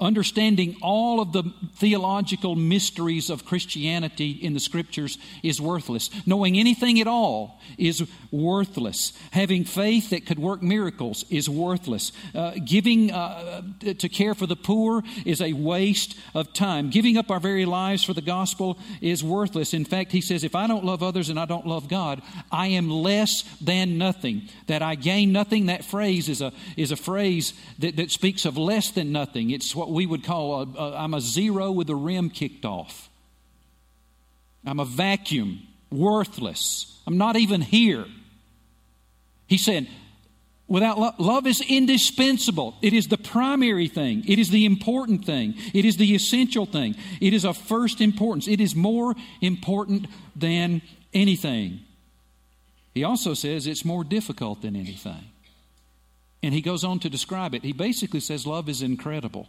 Understanding 0.05 0.77
all 0.83 1.19
of 1.19 1.33
the 1.33 1.43
theological 1.77 2.55
mysteries 2.55 3.31
of 3.31 3.43
Christianity 3.43 4.29
in 4.29 4.53
the 4.53 4.59
scriptures 4.59 5.17
is 5.41 5.59
worthless. 5.59 6.11
Knowing 6.27 6.59
anything 6.59 7.01
at 7.01 7.07
all 7.07 7.59
is 7.79 8.07
worthless. 8.29 9.13
Having 9.31 9.63
faith 9.63 10.11
that 10.11 10.27
could 10.27 10.37
work 10.37 10.61
miracles 10.61 11.25
is 11.31 11.49
worthless. 11.49 12.11
Uh, 12.35 12.51
giving 12.63 13.11
uh, 13.11 13.63
to 13.97 14.07
care 14.07 14.35
for 14.35 14.45
the 14.45 14.55
poor 14.55 15.01
is 15.25 15.41
a 15.41 15.53
waste 15.53 16.15
of 16.35 16.53
time. 16.53 16.91
Giving 16.91 17.17
up 17.17 17.31
our 17.31 17.39
very 17.39 17.65
lives 17.65 18.03
for 18.03 18.13
the 18.13 18.21
gospel 18.21 18.77
is 19.01 19.23
worthless. 19.23 19.73
In 19.73 19.85
fact, 19.85 20.11
he 20.11 20.21
says, 20.21 20.43
if 20.43 20.53
I 20.53 20.67
don't 20.67 20.85
love 20.85 21.01
others 21.01 21.29
and 21.29 21.39
I 21.39 21.45
don't 21.45 21.65
love 21.65 21.89
God, 21.89 22.21
I 22.51 22.67
am 22.67 22.91
less 22.91 23.41
than 23.59 23.97
nothing. 23.97 24.49
That 24.67 24.83
I 24.83 24.93
gain 24.93 25.31
nothing, 25.31 25.65
that 25.65 25.83
phrase 25.83 26.29
is 26.29 26.41
a, 26.41 26.53
is 26.77 26.91
a 26.91 26.95
phrase 26.95 27.55
that, 27.79 27.95
that 27.95 28.11
speaks 28.11 28.45
of 28.45 28.55
less 28.55 28.91
than 28.91 29.11
nothing. 29.11 29.49
It's 29.49 29.75
what 29.75 29.94
we 29.95 30.05
would 30.05 30.23
call 30.23 30.77
I'm 30.77 31.13
a 31.13 31.21
zero 31.21 31.71
with 31.71 31.87
the 31.87 31.95
rim 31.95 32.29
kicked 32.29 32.65
off. 32.65 33.09
I'm 34.65 34.79
a 34.79 34.85
vacuum, 34.85 35.61
worthless. 35.89 36.99
I'm 37.07 37.17
not 37.17 37.37
even 37.37 37.61
here. 37.61 38.05
He 39.47 39.57
said, 39.57 39.87
Without 40.67 40.97
love, 40.97 41.19
love 41.19 41.47
is 41.47 41.61
indispensable. 41.61 42.75
It 42.81 42.91
is 42.91 43.07
the 43.07 43.19
primary 43.19 43.87
thing. 43.87 44.23
It 44.27 44.39
is 44.39 44.49
the 44.49 44.65
important 44.65 45.23
thing. 45.23 45.53
It 45.75 45.85
is 45.85 45.97
the 45.97 46.15
essential 46.15 46.65
thing. 46.65 46.95
It 47.21 47.33
is 47.33 47.45
of 47.45 47.55
first 47.55 48.01
importance. 48.01 48.47
It 48.47 48.59
is 48.59 48.75
more 48.75 49.13
important 49.41 50.07
than 50.35 50.81
anything. 51.13 51.81
He 52.95 53.03
also 53.03 53.35
says 53.35 53.67
it's 53.67 53.85
more 53.85 54.03
difficult 54.03 54.63
than 54.63 54.75
anything. 54.75 55.25
And 56.41 56.51
he 56.51 56.61
goes 56.61 56.83
on 56.83 56.99
to 57.01 57.09
describe 57.09 57.53
it. 57.53 57.63
He 57.63 57.73
basically 57.73 58.19
says 58.19 58.47
love 58.47 58.67
is 58.67 58.81
incredible. 58.81 59.47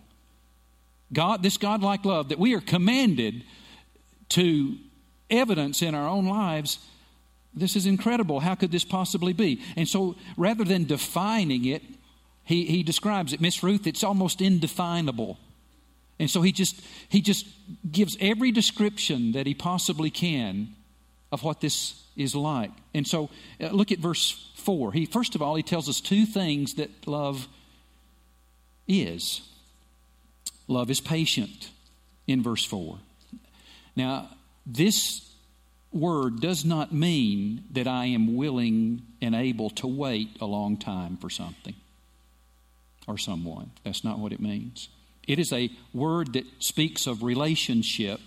God, 1.12 1.42
this 1.42 1.56
godlike 1.56 2.04
love 2.04 2.30
that 2.30 2.38
we 2.38 2.54
are 2.54 2.60
commanded 2.60 3.44
to 4.30 4.76
evidence 5.30 5.82
in 5.82 5.94
our 5.94 6.08
own 6.08 6.26
lives. 6.26 6.78
This 7.54 7.76
is 7.76 7.86
incredible. 7.86 8.40
How 8.40 8.54
could 8.54 8.72
this 8.72 8.84
possibly 8.84 9.32
be? 9.32 9.62
And 9.76 9.88
so 9.88 10.16
rather 10.36 10.64
than 10.64 10.84
defining 10.84 11.64
it, 11.64 11.82
he, 12.44 12.64
he 12.64 12.82
describes 12.82 13.32
it, 13.32 13.40
Miss 13.40 13.62
Ruth, 13.62 13.86
it's 13.86 14.04
almost 14.04 14.40
indefinable. 14.40 15.38
And 16.18 16.30
so 16.30 16.42
he 16.42 16.52
just 16.52 16.80
he 17.08 17.20
just 17.20 17.46
gives 17.90 18.16
every 18.20 18.50
description 18.50 19.32
that 19.32 19.46
he 19.46 19.54
possibly 19.54 20.10
can 20.10 20.74
of 21.30 21.42
what 21.42 21.60
this 21.60 22.02
is 22.16 22.34
like. 22.34 22.70
And 22.94 23.06
so 23.06 23.28
uh, 23.60 23.68
look 23.68 23.92
at 23.92 23.98
verse 23.98 24.50
4. 24.56 24.92
He 24.92 25.06
first 25.06 25.34
of 25.34 25.42
all 25.42 25.54
he 25.56 25.62
tells 25.62 25.88
us 25.88 26.00
two 26.00 26.24
things 26.24 26.74
that 26.74 26.90
love 27.06 27.48
is. 28.88 29.42
Love 30.68 30.90
is 30.90 31.00
patient 31.00 31.70
in 32.26 32.42
verse 32.42 32.64
4. 32.64 32.98
Now, 33.94 34.28
this 34.66 35.32
word 35.92 36.40
does 36.40 36.64
not 36.64 36.92
mean 36.92 37.64
that 37.72 37.86
I 37.86 38.06
am 38.06 38.36
willing 38.36 39.02
and 39.22 39.34
able 39.34 39.70
to 39.70 39.86
wait 39.86 40.36
a 40.40 40.46
long 40.46 40.76
time 40.76 41.16
for 41.16 41.30
something 41.30 41.74
or 43.06 43.16
someone. 43.16 43.70
That's 43.84 44.04
not 44.04 44.18
what 44.18 44.32
it 44.32 44.40
means. 44.40 44.88
It 45.26 45.38
is 45.38 45.52
a 45.52 45.70
word 45.92 46.34
that 46.34 46.44
speaks 46.58 47.06
of 47.06 47.22
relationship, 47.22 48.20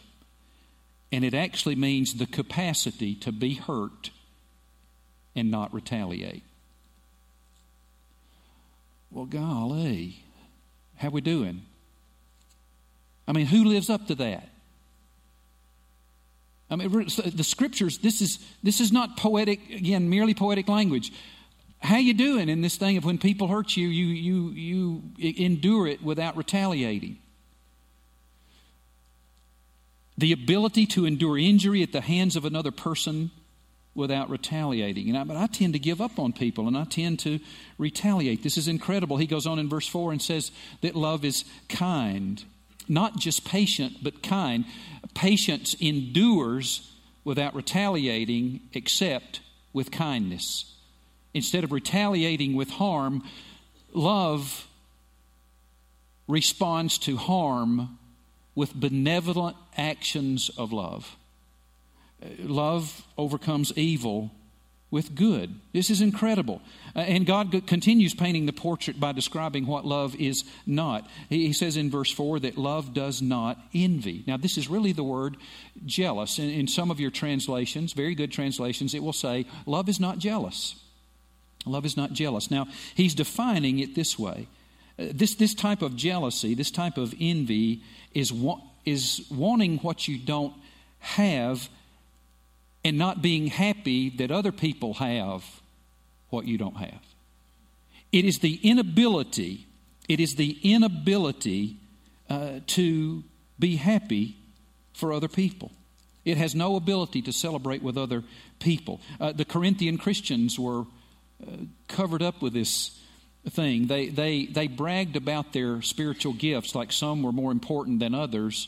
and 1.11 1.23
it 1.23 1.33
actually 1.33 1.75
means 1.75 2.13
the 2.13 2.25
capacity 2.25 3.15
to 3.15 3.31
be 3.31 3.55
hurt 3.55 4.11
and 5.35 5.51
not 5.51 5.73
retaliate. 5.73 6.43
Well, 9.11 9.25
golly, 9.25 10.23
how 10.97 11.09
we 11.09 11.21
doing? 11.21 11.63
I 13.29 13.31
mean, 13.31 13.45
who 13.45 13.65
lives 13.65 13.91
up 13.91 14.07
to 14.07 14.15
that? 14.15 14.49
I 16.71 16.75
mean, 16.75 16.89
the 16.89 17.43
scriptures, 17.43 17.99
this 17.99 18.21
is, 18.21 18.39
this 18.63 18.81
is 18.81 18.91
not 18.91 19.17
poetic, 19.17 19.69
again, 19.69 20.09
merely 20.09 20.33
poetic 20.33 20.67
language. 20.67 21.13
How 21.79 21.97
you 21.97 22.15
doing 22.15 22.49
in 22.49 22.61
this 22.61 22.75
thing 22.75 22.97
of 22.97 23.05
when 23.05 23.19
people 23.19 23.47
hurt 23.47 23.77
you, 23.77 23.87
you, 23.87 24.05
you, 24.07 25.03
you 25.17 25.35
endure 25.45 25.87
it 25.87 26.01
without 26.01 26.37
retaliating? 26.37 27.19
The 30.17 30.31
ability 30.31 30.87
to 30.87 31.05
endure 31.05 31.37
injury 31.37 31.83
at 31.83 31.91
the 31.91 32.01
hands 32.01 32.35
of 32.35 32.45
another 32.45 32.71
person 32.71 33.29
without 33.93 34.29
retaliating. 34.29 35.07
And 35.07 35.17
I, 35.17 35.23
but 35.23 35.37
I 35.37 35.45
tend 35.45 35.73
to 35.73 35.79
give 35.79 36.01
up 36.01 36.17
on 36.17 36.33
people 36.33 36.67
and 36.67 36.75
I 36.75 36.83
tend 36.83 37.19
to 37.19 37.39
retaliate. 37.77 38.41
This 38.41 38.57
is 38.57 38.67
incredible. 38.67 39.17
He 39.17 39.27
goes 39.27 39.45
on 39.45 39.59
in 39.59 39.69
verse 39.69 39.87
4 39.87 40.11
and 40.11 40.21
says 40.21 40.51
that 40.81 40.95
love 40.95 41.23
is 41.23 41.45
kind 41.67 42.43
not 42.89 43.17
just 43.17 43.45
patient, 43.45 43.97
but 44.03 44.23
kind. 44.23 44.65
Patience 45.13 45.75
endures 45.79 46.91
without 47.23 47.55
retaliating, 47.55 48.61
except 48.73 49.41
with 49.71 49.91
kindness. 49.91 50.73
Instead 51.33 51.63
of 51.63 51.71
retaliating 51.71 52.55
with 52.55 52.71
harm, 52.71 53.23
love 53.93 54.67
responds 56.27 56.97
to 56.97 57.17
harm 57.17 57.97
with 58.55 58.73
benevolent 58.73 59.55
actions 59.77 60.49
of 60.57 60.73
love. 60.73 61.15
Love 62.39 63.03
overcomes 63.17 63.71
evil 63.77 64.31
with 64.91 65.13
good. 65.13 65.53
This 65.71 65.89
is 65.89 66.01
incredible. 66.01 66.61
Uh, 66.95 66.99
and 66.99 67.25
God 67.25 67.67
continues 67.67 68.13
painting 68.13 68.47
the 68.47 68.53
portrait 68.53 68.99
by 68.99 69.11
describing 69.11 69.67
what 69.67 69.85
love 69.85 70.15
is 70.15 70.43
not. 70.65 71.07
He, 71.29 71.53
says 71.53 71.77
in 71.77 71.91
verse 71.91 72.11
4 72.11 72.39
that 72.39 72.57
love 72.57 72.93
does 72.93 73.21
not 73.21 73.59
envy. 73.73 74.23
Now, 74.25 74.37
this 74.37 74.57
is 74.57 74.67
really 74.67 74.91
the 74.91 75.03
word 75.03 75.37
jealous. 75.85 76.39
In, 76.39 76.49
in 76.49 76.67
some 76.67 76.89
of 76.89 76.99
your 76.99 77.11
translations, 77.11 77.93
very 77.93 78.15
good 78.15 78.31
translations, 78.31 78.95
it 78.95 79.03
will 79.03 79.13
say, 79.13 79.45
love 79.67 79.89
is 79.89 79.99
not 79.99 80.17
jealous. 80.17 80.75
Love 81.65 81.85
is 81.85 81.95
not 81.95 82.13
jealous. 82.13 82.49
Now, 82.49 82.67
he's 82.95 83.13
defining 83.13 83.79
it 83.79 83.93
this 83.93 84.17
way. 84.17 84.47
Uh, 84.97 85.05
this, 85.11 85.35
this 85.35 85.53
type 85.53 85.83
of 85.83 85.95
jealousy, 85.95 86.55
this 86.55 86.71
type 86.71 86.97
of 86.97 87.13
envy, 87.19 87.83
is, 88.15 88.33
wa- 88.33 88.61
is 88.85 89.27
wanting 89.29 89.77
what 89.79 90.07
you 90.07 90.17
don't 90.17 90.53
have 90.99 91.69
and 92.83 92.97
not 92.97 93.21
being 93.21 93.47
happy 93.47 94.09
that 94.09 94.31
other 94.31 94.51
people 94.51 94.95
have 94.95 95.43
what 96.29 96.45
you 96.45 96.57
don't 96.57 96.77
have. 96.77 97.01
It 98.11 98.25
is 98.25 98.39
the 98.39 98.59
inability, 98.63 99.67
it 100.07 100.19
is 100.19 100.35
the 100.35 100.57
inability 100.63 101.77
uh, 102.29 102.59
to 102.67 103.23
be 103.57 103.75
happy 103.75 104.37
for 104.93 105.13
other 105.13 105.27
people. 105.27 105.71
It 106.25 106.37
has 106.37 106.53
no 106.55 106.75
ability 106.75 107.21
to 107.23 107.33
celebrate 107.33 107.81
with 107.81 107.97
other 107.97 108.23
people. 108.59 109.01
Uh, 109.19 109.31
the 109.31 109.45
Corinthian 109.45 109.97
Christians 109.97 110.59
were 110.59 110.81
uh, 111.41 111.51
covered 111.87 112.21
up 112.21 112.41
with 112.41 112.53
this 112.53 112.99
thing. 113.49 113.87
They, 113.87 114.09
they, 114.09 114.45
they 114.45 114.67
bragged 114.67 115.15
about 115.15 115.53
their 115.53 115.81
spiritual 115.81 116.33
gifts, 116.33 116.75
like 116.75 116.91
some 116.91 117.23
were 117.23 117.31
more 117.31 117.51
important 117.51 117.99
than 117.99 118.13
others. 118.13 118.67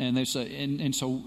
And, 0.00 0.16
there's 0.16 0.34
a, 0.34 0.40
and, 0.40 0.80
and 0.80 0.96
so 0.96 1.24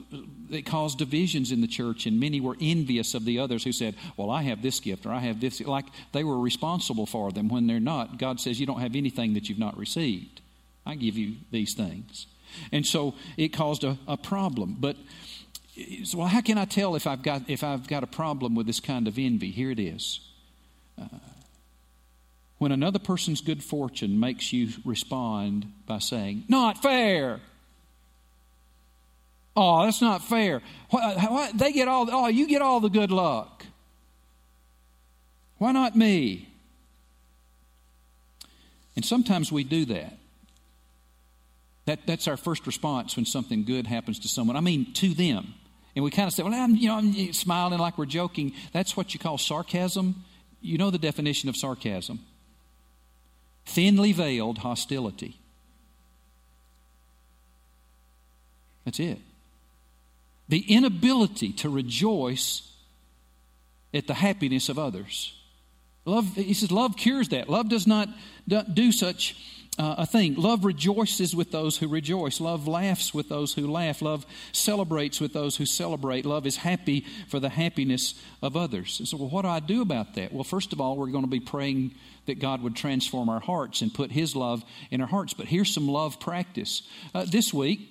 it 0.50 0.64
caused 0.64 0.98
divisions 0.98 1.52
in 1.52 1.62
the 1.62 1.68
church, 1.68 2.08
and 2.08 2.20
many 2.20 2.42
were 2.42 2.58
envious 2.60 3.14
of 3.14 3.24
the 3.24 3.38
others 3.38 3.64
who 3.64 3.72
said, 3.72 3.94
Well, 4.18 4.32
I 4.32 4.42
have 4.42 4.64
this 4.64 4.80
gift, 4.80 5.06
or 5.06 5.12
I 5.12 5.20
have 5.20 5.40
this. 5.40 5.62
Like 5.62 5.86
they 6.12 6.24
were 6.24 6.40
responsible 6.40 7.06
for 7.06 7.32
them 7.32 7.50
when 7.50 7.68
they're 7.68 7.80
not. 7.80 8.18
God 8.18 8.40
says, 8.40 8.60
You 8.60 8.66
don't 8.66 8.80
have 8.80 8.96
anything 8.96 9.36
that 9.36 9.48
you've 9.48 9.60
not 9.60 9.78
received. 9.78 10.42
I 10.88 10.96
give 10.96 11.16
you 11.20 11.36
these 11.52 11.76
things. 11.76 12.26
And 12.72 12.84
so 12.84 13.14
it 13.38 13.50
caused 13.50 13.84
a, 13.84 14.00
a 14.08 14.18
problem. 14.18 14.78
But 14.80 14.98
so, 16.04 16.18
well, 16.18 16.28
how 16.28 16.42
can 16.42 16.58
I 16.58 16.66
tell 16.66 16.96
if 16.96 17.06
I've 17.06 17.22
got 17.22 17.48
if 17.48 17.64
I've 17.64 17.88
got 17.88 18.04
a 18.04 18.08
problem 18.08 18.56
with 18.56 18.66
this 18.66 18.80
kind 18.80 19.08
of 19.08 19.20
envy? 19.20 19.52
Here 19.52 19.70
it 19.70 19.80
is. 19.80 20.20
Uh, 21.00 21.20
when 22.58 22.72
another 22.72 23.00
person's 23.00 23.42
good 23.42 23.64
fortune 23.64 24.20
makes 24.20 24.52
you 24.52 24.70
respond 24.84 25.72
by 25.86 26.00
saying, 26.00 26.46
"Not 26.48 26.82
fair," 26.82 27.40
Oh, 29.56 29.84
that's 29.84 30.02
not 30.02 30.24
fair. 30.24 30.62
What, 30.89 31.58
they 31.58 31.72
get 31.72 31.88
all, 31.88 32.08
oh, 32.12 32.28
you 32.28 32.48
get 32.48 32.62
all 32.62 32.80
the 32.80 32.89
good 32.89 33.12
luck. 33.12 33.66
Why 35.58 35.72
not 35.72 35.96
me? 35.96 36.50
And 38.96 39.06
sometimes 39.06 39.52
we 39.52 39.63
do 39.63 39.86
that. 39.86 40.18
That, 41.86 42.08
that's 42.08 42.28
our 42.28 42.38
first 42.38 42.66
response 42.66 43.16
when 43.16 43.26
something 43.26 43.63
good 43.63 43.88
happens 43.88 44.20
to 44.20 44.28
someone. 44.28 44.56
I 44.56 44.62
mean, 44.62 44.94
to 44.94 45.13
them. 45.13 45.54
And 45.96 46.04
we 46.04 46.12
kind 46.12 46.28
of 46.28 46.34
say, 46.34 46.42
well, 46.44 46.54
I'm, 46.54 46.76
you 46.76 46.88
know, 46.88 46.96
I'm 46.96 47.34
smiling 47.34 47.80
like 47.80 47.98
we're 47.98 48.06
joking. 48.06 48.54
That's 48.72 48.98
what 48.98 49.13
you 49.13 49.20
call 49.20 49.38
sarcasm. 49.38 50.24
You 50.62 50.78
know 50.78 50.89
the 50.89 50.98
definition 50.98 51.50
of 51.50 51.58
sarcasm 51.58 52.20
thinly 53.66 54.12
veiled 54.12 54.60
hostility. 54.60 55.39
That's 58.86 59.00
it. 59.00 59.20
The 60.54 60.72
inability 60.72 61.52
to 61.54 61.70
rejoice 61.72 62.72
at 63.92 64.06
the 64.06 64.13
happiness 64.13 64.70
of 64.70 64.78
others. 64.78 65.34
Love, 66.06 66.36
he 66.36 66.54
says, 66.54 66.72
love 66.72 66.96
cures 66.96 67.30
that. 67.30 67.50
Love 67.50 67.70
does 67.70 67.88
not 67.88 68.08
do 68.72 68.92
such 68.92 69.36
uh, 69.80 69.96
a 69.98 70.06
thing. 70.06 70.36
Love 70.36 70.63
rejoices 70.63 71.36
with 71.36 71.50
those 71.50 71.78
who 71.78 71.88
rejoice. 71.88 72.39
Love 72.39 72.68
laughs 72.68 73.16
with 73.16 73.30
those 73.30 73.56
who 73.56 73.66
laugh. 73.66 74.04
Love 74.04 74.28
celebrates 74.52 75.20
with 75.20 75.34
those 75.34 75.58
who 75.58 75.66
celebrate. 75.66 76.24
Love 76.24 76.46
is 76.46 76.58
happy 76.58 77.04
for 77.30 77.39
the 77.39 77.50
happiness 77.50 78.13
of 78.44 78.56
others. 78.56 79.00
And 79.00 79.08
so, 79.08 79.18
well, 79.18 79.30
what 79.30 79.42
do 79.42 79.48
I 79.48 79.60
do 79.60 79.82
about 79.82 80.13
that? 80.13 80.32
Well, 80.32 80.44
first 80.44 80.72
of 80.72 80.80
all, 80.80 80.98
we're 80.98 81.08
going 81.08 81.24
to 81.24 81.28
be 81.32 81.39
praying 81.39 81.96
that 82.28 82.38
God 82.38 82.62
would 82.62 82.76
transform 82.76 83.28
our 83.28 83.39
hearts 83.39 83.82
and 83.82 83.92
put 83.92 84.12
His 84.12 84.36
love 84.36 84.63
in 84.92 85.02
our 85.02 85.08
hearts. 85.08 85.34
But 85.34 85.48
here's 85.48 85.74
some 85.74 85.88
love 85.88 86.20
practice. 86.20 86.84
Uh, 87.16 87.26
this 87.26 87.52
week, 87.52 87.89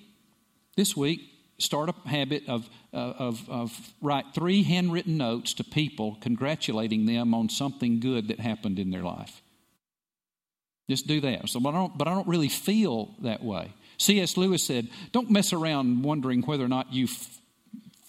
this 0.77 0.95
week, 0.95 1.29
start 1.57 1.89
a 1.89 2.07
habit 2.07 2.43
of, 2.47 2.69
uh, 2.93 2.97
of, 2.97 3.49
of 3.49 3.93
write 4.01 4.25
three 4.33 4.63
handwritten 4.63 5.17
notes 5.17 5.53
to 5.55 5.63
people 5.63 6.17
congratulating 6.21 7.05
them 7.05 7.33
on 7.33 7.49
something 7.49 7.99
good 7.99 8.27
that 8.29 8.39
happened 8.39 8.79
in 8.79 8.89
their 8.89 9.03
life. 9.03 9.41
Just 10.89 11.07
do 11.07 11.21
that. 11.21 11.47
So, 11.49 11.59
but 11.59 11.69
I 11.69 11.77
don't, 11.77 11.97
but 11.97 12.07
I 12.07 12.13
don't 12.13 12.27
really 12.27 12.49
feel 12.49 13.15
that 13.21 13.43
way. 13.43 13.73
C.S. 13.97 14.35
Lewis 14.35 14.63
said, 14.63 14.89
Don't 15.11 15.29
mess 15.29 15.53
around 15.53 16.03
wondering 16.03 16.41
whether 16.41 16.65
or 16.65 16.67
not 16.67 16.93
you 16.93 17.05
f- 17.05 17.39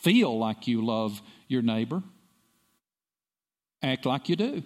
feel 0.03 0.37
like 0.39 0.67
you 0.67 0.85
love 0.85 1.23
your 1.47 1.63
neighbor. 1.63 2.03
Act 3.83 4.07
like 4.07 4.29
you 4.29 4.37
do. 4.37 4.63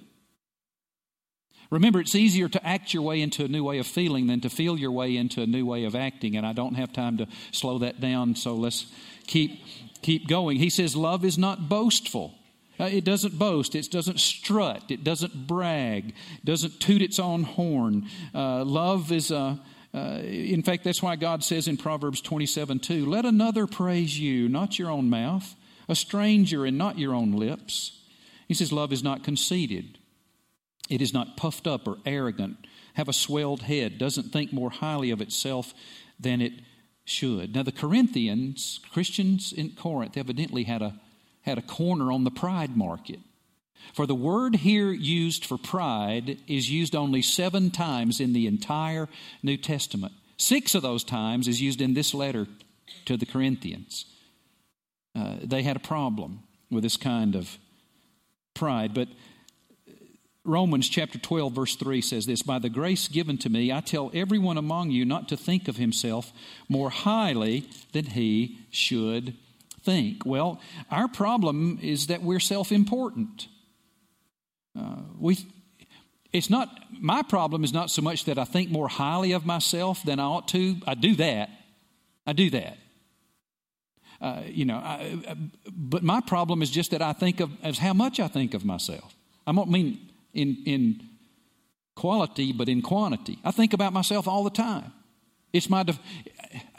Remember, 1.70 2.00
it's 2.00 2.14
easier 2.14 2.48
to 2.48 2.66
act 2.66 2.94
your 2.94 3.02
way 3.02 3.20
into 3.20 3.44
a 3.44 3.48
new 3.48 3.62
way 3.62 3.78
of 3.78 3.87
feeling 3.87 4.26
than 4.26 4.40
to 4.40 4.48
feel 4.48 4.78
your 4.78 4.92
way 4.92 5.16
into 5.16 5.42
a 5.42 5.46
new 5.46 5.66
way 5.66 5.85
of 5.85 5.94
acting, 5.94 6.37
and 6.37 6.46
I 6.46 6.52
don't 6.52 6.74
have 6.74 6.92
time 6.92 7.18
to 7.18 7.26
slow 7.52 7.78
that 7.78 8.00
down, 8.00 8.37
so 8.37 8.54
let's 8.54 8.87
keep, 9.26 9.62
keep 10.00 10.28
going. 10.28 10.59
He 10.59 10.70
says, 10.70 10.96
Love 10.96 11.24
is 11.24 11.37
not 11.37 11.68
boastful. 11.68 12.35
Uh, 12.81 12.85
it 12.85 13.04
doesn't 13.04 13.38
boast, 13.38 13.74
it 13.74 13.90
doesn't 13.90 14.20
strut, 14.20 14.85
it 14.90 15.02
doesn't 15.02 15.46
brag, 15.46 16.14
doesn't 16.44 16.78
toot 16.78 17.02
its 17.02 17.18
own 17.18 17.42
horn. 17.42 18.09
Uh, 18.35 18.64
love 18.64 19.12
is 19.12 19.31
a. 19.31 19.61
Uh, 19.92 20.20
in 20.22 20.62
fact, 20.62 20.85
that's 20.85 21.02
why 21.02 21.16
God 21.16 21.42
says 21.42 21.66
in 21.66 21.78
Proverbs 21.78 22.20
27 22.20 22.78
2, 22.78 23.07
let 23.07 23.24
another 23.24 23.66
praise 23.66 24.18
you, 24.18 24.48
not 24.48 24.78
your 24.78 24.90
own 24.90 25.09
mouth, 25.09 25.57
a 25.88 25.94
stranger 25.94 26.66
and 26.66 26.76
not 26.76 26.98
your 26.98 27.14
own 27.14 27.33
lips. 27.33 27.98
He 28.46 28.54
says, 28.54 28.70
Love 28.70 28.92
is 28.92 29.02
not 29.02 29.24
conceited, 29.24 29.97
it 30.88 31.03
is 31.03 31.12
not 31.12 31.37
puffed 31.37 31.66
up 31.66 31.87
or 31.87 31.98
arrogant, 32.07 32.66
have 32.94 33.09
a 33.09 33.12
swelled 33.12 33.62
head, 33.62 33.98
doesn't 33.98 34.33
think 34.33 34.53
more 34.53 34.70
highly 34.70 35.11
of 35.11 35.20
itself 35.20 35.74
than 36.18 36.40
it 36.40 36.53
should. 37.05 37.55
Now, 37.55 37.62
the 37.62 37.72
Corinthians, 37.72 38.81
Christians 38.92 39.53
in 39.53 39.70
Corinth, 39.70 40.16
evidently 40.16 40.64
had 40.64 40.83
a, 40.83 41.01
had 41.42 41.59
a 41.59 41.62
corner 41.62 42.12
on 42.12 42.24
the 42.24 42.31
pride 42.31 42.77
market. 42.77 43.20
For 43.94 44.07
the 44.07 44.14
word 44.14 44.57
here 44.57 44.92
used 44.92 45.44
for 45.44 45.57
pride 45.57 46.38
is 46.46 46.70
used 46.70 46.94
only 46.94 47.22
seven 47.22 47.70
times 47.70 48.20
in 48.20 48.33
the 48.33 48.46
entire 48.46 49.09
New 49.42 49.57
Testament. 49.57 50.12
Six 50.37 50.74
of 50.74 50.83
those 50.83 51.05
times 51.05 51.48
is 51.48 51.62
used 51.62 51.81
in 51.81 51.94
this 51.94 52.12
letter 52.14 52.46
to 53.07 53.16
the 53.16 53.27
Corinthians. 53.27 54.07
Uh, 55.14 55.37
they 55.42 55.62
had 55.62 55.77
a 55.77 55.81
problem 55.81 56.40
with 56.70 56.83
this 56.83 56.96
kind 56.96 57.35
of 57.35 57.59
pride, 58.55 58.94
but 58.94 59.09
Romans 60.44 60.88
chapter 60.88 61.18
12, 61.18 61.53
verse 61.53 61.77
3 61.77 62.01
says 62.01 62.27
this 62.27 62.42
By 62.42 62.59
the 62.59 62.70
grace 62.70 63.09
given 63.09 63.38
to 63.38 63.51
me, 63.51 63.72
I 63.72 63.81
tell 63.81 64.11
everyone 64.14 64.57
among 64.57 64.90
you 64.90 65.05
not 65.05 65.29
to 65.29 65.37
think 65.37 65.68
of 65.68 65.77
himself 65.77 66.33
more 66.68 66.90
highly 66.90 67.68
than 67.92 68.07
he 68.07 68.59
should 68.70 69.35
think. 69.83 70.24
Well, 70.24 70.61
our 70.90 71.09
problem 71.09 71.79
is 71.83 72.07
that 72.07 72.22
we're 72.22 72.40
self 72.40 72.72
important. 72.72 73.48
Uh, 74.79 74.96
we, 75.18 75.38
it's 76.33 76.51
not, 76.51 76.68
my 76.92 77.22
problem 77.22 77.64
is 77.64 77.72
not 77.72 77.90
so 77.90 78.03
much 78.03 78.24
that 78.27 78.38
I 78.38 78.44
think 78.44 78.70
more 78.70 78.88
highly 78.88 79.33
of 79.33 79.44
myself 79.44 80.03
than 80.05 80.20
I 80.20 80.24
ought 80.24 80.48
to. 80.48 80.77
I 80.87 80.94
do 80.94 81.14
that. 81.16 81.51
I 82.27 82.33
do 82.33 82.51
that. 82.51 82.79
Uh, 84.20 84.42
you 84.46 84.64
know, 84.64 84.77
I, 84.77 85.18
uh, 85.27 85.35
but 85.70 86.03
my 86.03 86.20
problem 86.20 86.61
is 86.61 86.70
just 86.70 86.90
that 86.90 87.03
I 87.03 87.12
think 87.12 87.40
of 87.40 87.51
as 87.62 87.79
how 87.79 87.92
much 87.92 88.18
I 88.20 88.29
think 88.29 88.55
of 88.55 88.64
myself. 88.64 89.14
I 89.46 89.53
don't 89.53 89.70
mean 89.70 90.08
in, 90.32 90.62
in 90.66 91.00
quality, 91.94 92.52
but 92.52 92.68
in 92.68 92.82
quantity. 92.82 93.38
I 93.44 93.50
think 93.50 93.72
about 93.72 93.92
myself 93.92 94.28
all 94.28 94.44
the 94.44 94.50
time. 94.50 94.92
It's 95.52 95.68
my, 95.70 95.82
de- 95.82 95.98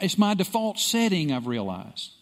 it's 0.00 0.16
my 0.16 0.34
default 0.34 0.78
setting, 0.78 1.32
I've 1.32 1.46
realized. 1.46 2.12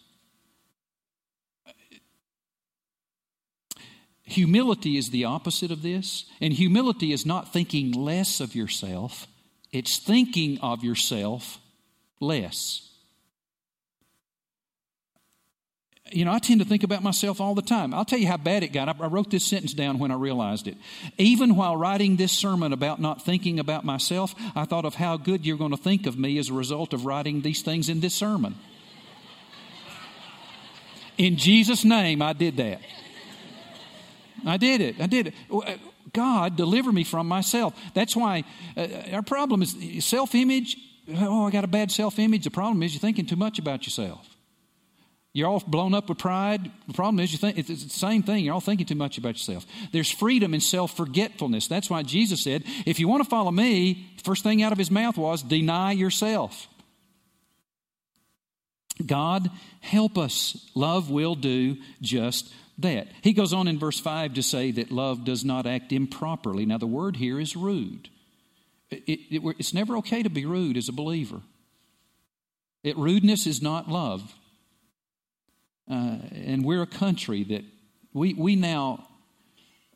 Humility 4.23 4.97
is 4.97 5.09
the 5.09 5.25
opposite 5.25 5.71
of 5.71 5.81
this. 5.81 6.25
And 6.39 6.53
humility 6.53 7.11
is 7.11 7.25
not 7.25 7.51
thinking 7.51 7.91
less 7.91 8.39
of 8.39 8.53
yourself, 8.55 9.27
it's 9.71 9.99
thinking 9.99 10.59
of 10.61 10.83
yourself 10.83 11.59
less. 12.19 12.88
You 16.11 16.25
know, 16.25 16.31
I 16.31 16.39
tend 16.39 16.59
to 16.59 16.65
think 16.65 16.83
about 16.83 17.03
myself 17.03 17.39
all 17.41 17.55
the 17.55 17.61
time. 17.61 17.93
I'll 17.93 18.05
tell 18.05 18.19
you 18.19 18.27
how 18.27 18.37
bad 18.37 18.63
it 18.63 18.69
got. 18.69 18.89
I 18.89 19.07
wrote 19.07 19.29
this 19.29 19.45
sentence 19.45 19.73
down 19.73 19.99
when 19.99 20.11
I 20.11 20.15
realized 20.15 20.67
it. 20.67 20.77
Even 21.17 21.55
while 21.55 21.75
writing 21.75 22.15
this 22.15 22.31
sermon 22.31 22.73
about 22.73 22.99
not 22.99 23.21
thinking 23.23 23.59
about 23.59 23.85
myself, 23.85 24.33
I 24.55 24.65
thought 24.65 24.85
of 24.85 24.95
how 24.95 25.17
good 25.17 25.45
you're 25.45 25.57
going 25.57 25.71
to 25.71 25.77
think 25.77 26.05
of 26.05 26.17
me 26.17 26.37
as 26.37 26.49
a 26.49 26.53
result 26.53 26.93
of 26.93 27.05
writing 27.05 27.41
these 27.41 27.61
things 27.61 27.89
in 27.89 27.99
this 27.99 28.15
sermon. 28.15 28.55
In 31.17 31.35
Jesus' 31.35 31.83
name, 31.83 32.21
I 32.21 32.33
did 32.33 32.57
that. 32.57 32.81
I 34.45 34.57
did 34.57 34.79
it. 34.79 35.01
I 35.01 35.07
did 35.07 35.27
it. 35.27 35.33
Uh, 35.51 35.75
God, 36.13 36.55
deliver 36.55 36.91
me 36.91 37.03
from 37.03 37.27
myself. 37.27 37.75
That's 37.93 38.15
why 38.15 38.45
uh, 38.77 38.87
our 39.11 39.21
problem 39.21 39.61
is 39.61 40.05
self 40.05 40.33
image. 40.33 40.77
Oh, 41.17 41.47
I 41.47 41.51
got 41.51 41.63
a 41.63 41.67
bad 41.67 41.91
self 41.91 42.19
image. 42.19 42.45
The 42.45 42.51
problem 42.51 42.81
is 42.83 42.93
you're 42.93 43.01
thinking 43.01 43.25
too 43.25 43.35
much 43.35 43.59
about 43.59 43.85
yourself. 43.85 44.28
You're 45.39 45.47
all 45.47 45.63
blown 45.65 45.93
up 45.93 46.09
with 46.09 46.17
pride. 46.17 46.69
The 46.87 46.93
problem 46.93 47.21
is, 47.21 47.31
you 47.31 47.37
think 47.37 47.57
it's 47.57 47.69
the 47.69 47.89
same 47.89 48.23
thing. 48.23 48.43
You're 48.43 48.53
all 48.53 48.59
thinking 48.59 48.85
too 48.85 48.95
much 48.95 49.17
about 49.17 49.35
yourself. 49.35 49.65
There's 49.93 50.11
freedom 50.11 50.53
in 50.53 50.59
self 50.59 50.97
forgetfulness. 50.97 51.67
That's 51.67 51.89
why 51.89 52.03
Jesus 52.03 52.43
said, 52.43 52.65
if 52.85 52.99
you 52.99 53.07
want 53.07 53.23
to 53.23 53.29
follow 53.29 53.49
me, 53.49 54.11
first 54.21 54.43
thing 54.43 54.61
out 54.61 54.73
of 54.73 54.77
his 54.77 54.91
mouth 54.91 55.17
was, 55.17 55.41
deny 55.41 55.93
yourself. 55.93 56.67
God, 59.05 59.49
help 59.79 60.17
us. 60.17 60.69
Love 60.75 61.09
will 61.09 61.35
do 61.35 61.77
just 62.01 62.53
that. 62.79 63.07
He 63.21 63.31
goes 63.31 63.53
on 63.53 63.69
in 63.69 63.79
verse 63.79 63.97
5 63.97 64.33
to 64.33 64.43
say 64.43 64.71
that 64.71 64.91
love 64.91 65.23
does 65.23 65.45
not 65.45 65.65
act 65.65 65.93
improperly. 65.93 66.65
Now, 66.65 66.79
the 66.79 66.85
word 66.85 67.15
here 67.15 67.39
is 67.39 67.55
rude. 67.55 68.09
It, 68.91 69.03
it, 69.07 69.55
it's 69.57 69.73
never 69.73 69.95
okay 69.99 70.21
to 70.21 70.29
be 70.29 70.45
rude 70.45 70.75
as 70.75 70.89
a 70.89 70.93
believer. 70.93 71.39
It, 72.83 72.97
rudeness 72.97 73.47
is 73.47 73.61
not 73.61 73.89
love. 73.89 74.33
Uh, 75.89 76.17
and 76.31 76.63
we're 76.63 76.83
a 76.83 76.87
country 76.87 77.43
that 77.43 77.63
we, 78.13 78.33
we 78.33 78.55
now, 78.55 79.07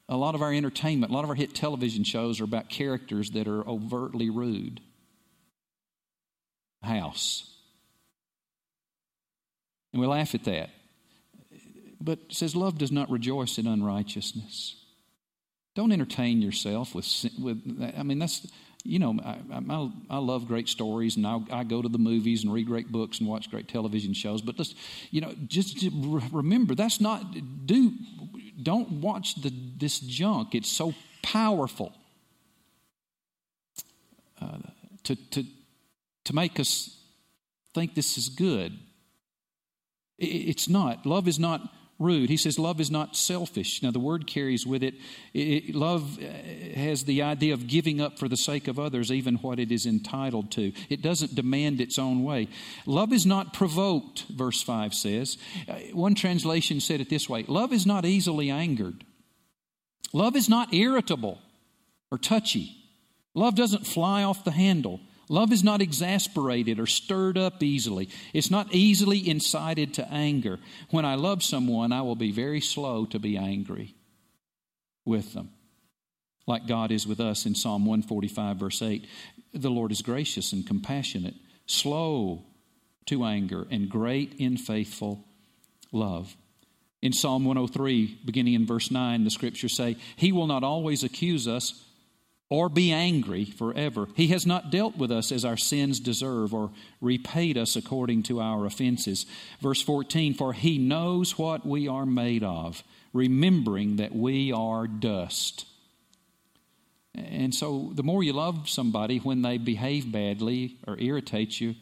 a 0.09 0.17
lot 0.17 0.35
of 0.35 0.41
our 0.41 0.51
entertainment, 0.51 1.11
a 1.11 1.15
lot 1.15 1.23
of 1.23 1.29
our 1.29 1.35
hit 1.35 1.53
television 1.53 2.03
shows 2.03 2.41
are 2.41 2.45
about 2.45 2.69
characters 2.69 3.31
that 3.31 3.47
are 3.47 3.67
overtly 3.67 4.29
rude. 4.29 4.81
House. 6.81 7.49
And 9.93 10.01
we 10.01 10.07
laugh 10.07 10.35
at 10.35 10.43
that. 10.45 10.69
But 12.01 12.19
says, 12.29 12.55
Love 12.55 12.77
does 12.77 12.91
not 12.91 13.09
rejoice 13.09 13.57
in 13.57 13.67
unrighteousness. 13.67 14.75
Don't 15.75 15.91
entertain 15.91 16.41
yourself 16.41 16.93
with, 16.93 17.07
with 17.39 17.93
I 17.97 18.03
mean, 18.03 18.19
that's, 18.19 18.45
you 18.83 18.99
know, 18.99 19.17
I, 19.23 19.37
I, 19.51 19.89
I, 20.09 20.17
love 20.17 20.47
great 20.47 20.67
stories 20.67 21.15
and 21.15 21.25
I, 21.25 21.39
I 21.51 21.63
go 21.63 21.81
to 21.81 21.87
the 21.87 21.97
movies 21.97 22.43
and 22.43 22.51
read 22.51 22.67
great 22.67 22.91
books 22.91 23.19
and 23.19 23.29
watch 23.29 23.49
great 23.49 23.69
television 23.69 24.13
shows. 24.13 24.41
But 24.41 24.57
just, 24.57 24.75
you 25.09 25.21
know, 25.21 25.33
just 25.47 25.87
remember 26.31 26.75
that's 26.75 26.99
not, 26.99 27.23
do, 27.65 27.93
don't 28.61 28.91
watch 29.01 29.35
the, 29.41 29.53
this 29.77 29.99
junk. 29.99 30.53
It's 30.53 30.69
so 30.69 30.93
powerful 31.21 31.93
uh, 34.41 34.57
to, 35.03 35.15
to, 35.15 35.45
to 36.25 36.35
make 36.35 36.59
us 36.59 36.99
think 37.73 37.95
this 37.95 38.17
is 38.17 38.27
good. 38.27 38.77
It, 40.17 40.25
it's 40.25 40.67
not. 40.67 41.05
Love 41.05 41.29
is 41.29 41.39
not 41.39 41.61
rude. 42.03 42.29
He 42.29 42.37
says 42.37 42.59
love 42.59 42.79
is 42.79 42.91
not 42.91 43.15
selfish. 43.15 43.81
Now, 43.81 43.91
the 43.91 43.99
word 43.99 44.27
carries 44.27 44.67
with 44.67 44.83
it, 44.83 44.95
it, 45.33 45.73
love 45.73 46.19
uh, 46.19 46.25
has 46.75 47.05
the 47.05 47.21
idea 47.21 47.53
of 47.53 47.67
giving 47.67 48.01
up 48.01 48.19
for 48.19 48.27
the 48.27 48.37
sake 48.37 48.67
of 48.67 48.77
others, 48.77 49.11
even 49.11 49.35
what 49.37 49.59
it 49.59 49.71
is 49.71 49.85
entitled 49.85 50.51
to. 50.51 50.73
It 50.89 51.01
doesn't 51.01 51.35
demand 51.35 51.81
its 51.81 51.97
own 51.97 52.23
way. 52.23 52.49
Love 52.85 53.13
is 53.13 53.25
not 53.25 53.53
provoked, 53.53 54.25
verse 54.29 54.61
5 54.61 54.93
says. 54.93 55.37
Uh, 55.67 55.73
one 55.93 56.15
translation 56.15 56.79
said 56.79 57.01
it 57.01 57.09
this 57.09 57.29
way 57.29 57.45
Love 57.47 57.73
is 57.73 57.85
not 57.85 58.05
easily 58.05 58.49
angered. 58.49 59.03
Love 60.13 60.35
is 60.35 60.47
not 60.47 60.73
irritable 60.73 61.39
or 62.11 62.17
touchy. 62.17 62.75
Love 63.33 63.55
doesn't 63.55 63.87
fly 63.87 64.23
off 64.23 64.43
the 64.43 64.51
handle. 64.51 64.99
Love 65.33 65.51
is 65.51 65.63
not 65.63 65.81
exasperated 65.81 66.79
or 66.79 66.85
stirred 66.85 67.39
up 67.39 67.63
easily. 67.63 68.07
It's 68.35 68.51
not 68.51 68.71
easily 68.71 69.27
incited 69.27 69.95
to 69.95 70.07
anger. 70.13 70.59
When 70.91 71.05
I 71.05 71.15
love 71.15 71.41
someone, 71.41 71.91
I 71.91 72.03
will 72.03 72.15
be 72.15 72.31
very 72.31 72.61
slow 72.61 73.07
to 73.07 73.17
be 73.17 73.35
angry 73.35 73.95
with 75.05 75.33
them, 75.33 75.49
like 76.45 76.67
God 76.67 76.91
is 76.91 77.07
with 77.07 77.19
us 77.19 77.47
in 77.47 77.55
Psalm 77.55 77.83
145, 77.83 78.57
verse 78.57 78.79
8. 78.83 79.07
The 79.55 79.71
Lord 79.71 79.91
is 79.91 80.03
gracious 80.03 80.53
and 80.53 80.67
compassionate, 80.67 81.33
slow 81.65 82.45
to 83.07 83.23
anger, 83.23 83.65
and 83.71 83.89
great 83.89 84.35
in 84.37 84.55
faithful 84.55 85.25
love. 85.91 86.37
In 87.01 87.11
Psalm 87.11 87.43
103, 87.43 88.19
beginning 88.23 88.53
in 88.53 88.67
verse 88.67 88.91
9, 88.91 89.23
the 89.23 89.31
scriptures 89.31 89.75
say, 89.75 89.97
He 90.15 90.31
will 90.31 90.45
not 90.45 90.63
always 90.63 91.03
accuse 91.03 91.47
us 91.47 91.83
or 92.53 92.69
be 92.69 92.91
angry 92.91 93.45
forever. 93.45 94.07
He 94.13 94.27
has 94.27 94.45
not 94.45 94.69
dealt 94.69 94.95
with 94.95 95.11
us 95.11 95.31
as 95.31 95.43
our 95.43 95.57
sins 95.57 95.99
deserve 95.99 96.53
or 96.53 96.69
repaid 97.01 97.57
us 97.57 97.75
according 97.75 98.21
to 98.23 98.39
our 98.39 98.67
offenses. 98.67 99.25
Verse 99.59 99.81
14 99.81 100.35
For 100.35 100.53
he 100.53 100.77
knows 100.77 101.35
what 101.35 101.65
we 101.65 101.87
are 101.87 102.05
made 102.05 102.43
of, 102.43 102.83
remembering 103.11 103.95
that 103.95 104.13
we 104.13 104.51
are 104.51 104.85
dust. 104.85 105.65
And 107.15 107.55
so, 107.55 107.89
the 107.95 108.03
more 108.03 108.21
you 108.21 108.33
love 108.33 108.69
somebody 108.69 109.17
when 109.17 109.41
they 109.41 109.57
behave 109.57 110.11
badly 110.11 110.77
or 110.85 110.99
irritate 110.99 111.59
you, 111.59 111.73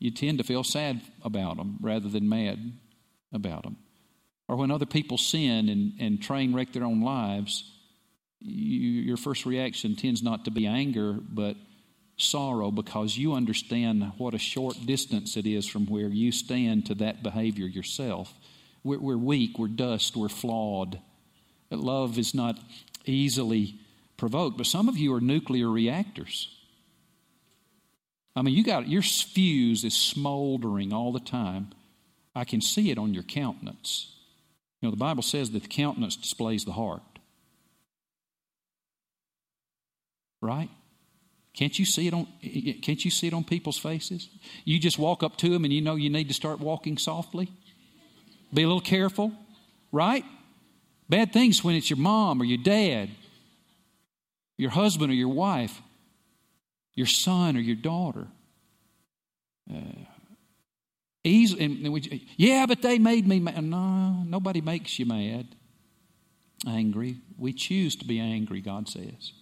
you 0.00 0.10
tend 0.10 0.38
to 0.38 0.44
feel 0.44 0.64
sad 0.64 1.02
about 1.22 1.56
them 1.56 1.76
rather 1.80 2.08
than 2.08 2.28
mad 2.28 2.72
about 3.32 3.62
them. 3.62 3.76
Or 4.48 4.56
when 4.56 4.72
other 4.72 4.86
people 4.86 5.18
sin 5.18 5.68
and, 5.68 5.92
and 6.00 6.20
train 6.20 6.52
wreck 6.52 6.72
their 6.72 6.82
own 6.82 7.00
lives, 7.00 7.62
you, 8.40 9.02
your 9.02 9.16
first 9.16 9.46
reaction 9.46 9.96
tends 9.96 10.22
not 10.22 10.44
to 10.46 10.50
be 10.50 10.66
anger, 10.66 11.12
but 11.12 11.56
sorrow 12.16 12.70
because 12.70 13.16
you 13.16 13.34
understand 13.34 14.12
what 14.18 14.34
a 14.34 14.38
short 14.38 14.76
distance 14.84 15.36
it 15.36 15.46
is 15.46 15.66
from 15.66 15.86
where 15.86 16.08
you 16.08 16.32
stand 16.32 16.86
to 16.86 16.94
that 16.96 17.22
behavior 17.22 17.66
yourself. 17.66 18.32
We're, 18.84 18.98
we're 18.98 19.16
weak, 19.16 19.58
we're 19.58 19.68
dust, 19.68 20.16
we're 20.16 20.28
flawed. 20.28 21.00
Love 21.70 22.18
is 22.18 22.34
not 22.34 22.58
easily 23.04 23.76
provoked, 24.16 24.56
but 24.56 24.66
some 24.66 24.88
of 24.88 24.96
you 24.96 25.14
are 25.14 25.20
nuclear 25.20 25.68
reactors. 25.68 26.48
I 28.36 28.42
mean, 28.42 28.54
you 28.54 28.64
got 28.64 28.88
your 28.88 29.02
fuse 29.02 29.84
is 29.84 29.94
smoldering 29.94 30.92
all 30.92 31.12
the 31.12 31.20
time. 31.20 31.70
I 32.34 32.44
can 32.44 32.60
see 32.60 32.90
it 32.90 32.98
on 32.98 33.12
your 33.12 33.22
countenance. 33.22 34.14
You 34.80 34.86
know, 34.86 34.90
the 34.90 34.96
Bible 34.96 35.22
says 35.22 35.50
that 35.50 35.62
the 35.62 35.68
countenance 35.68 36.16
displays 36.16 36.64
the 36.64 36.72
heart. 36.72 37.02
Right? 40.40 40.70
Can't 41.54 41.78
you 41.78 41.84
see 41.84 42.06
it 42.06 42.14
on 42.14 42.26
can't 42.82 43.04
you 43.04 43.10
see 43.10 43.26
it 43.26 43.34
on 43.34 43.44
people's 43.44 43.78
faces? 43.78 44.28
You 44.64 44.78
just 44.78 44.98
walk 44.98 45.22
up 45.22 45.36
to 45.38 45.48
them 45.48 45.64
and 45.64 45.72
you 45.72 45.80
know 45.80 45.96
you 45.96 46.08
need 46.08 46.28
to 46.28 46.34
start 46.34 46.60
walking 46.60 46.96
softly. 46.96 47.50
Be 48.54 48.62
a 48.62 48.66
little 48.66 48.80
careful, 48.80 49.32
right? 49.92 50.24
Bad 51.08 51.32
things 51.32 51.62
when 51.64 51.74
it's 51.74 51.90
your 51.90 51.98
mom 51.98 52.40
or 52.40 52.44
your 52.44 52.62
dad, 52.62 53.10
your 54.56 54.70
husband 54.70 55.10
or 55.10 55.14
your 55.14 55.28
wife, 55.28 55.82
your 56.94 57.06
son 57.06 57.56
or 57.56 57.60
your 57.60 57.76
daughter. 57.76 58.28
Uh, 59.72 60.04
easy, 61.24 61.64
and 61.64 61.92
we, 61.92 62.26
yeah, 62.36 62.66
but 62.66 62.82
they 62.82 62.98
made 62.98 63.26
me 63.26 63.40
mad. 63.40 63.62
No, 63.62 64.22
nobody 64.24 64.60
makes 64.60 64.98
you 64.98 65.06
mad, 65.06 65.48
angry. 66.66 67.18
We 67.36 67.52
choose 67.52 67.96
to 67.96 68.04
be 68.04 68.20
angry, 68.20 68.60
God 68.60 68.88
says. 68.88 69.32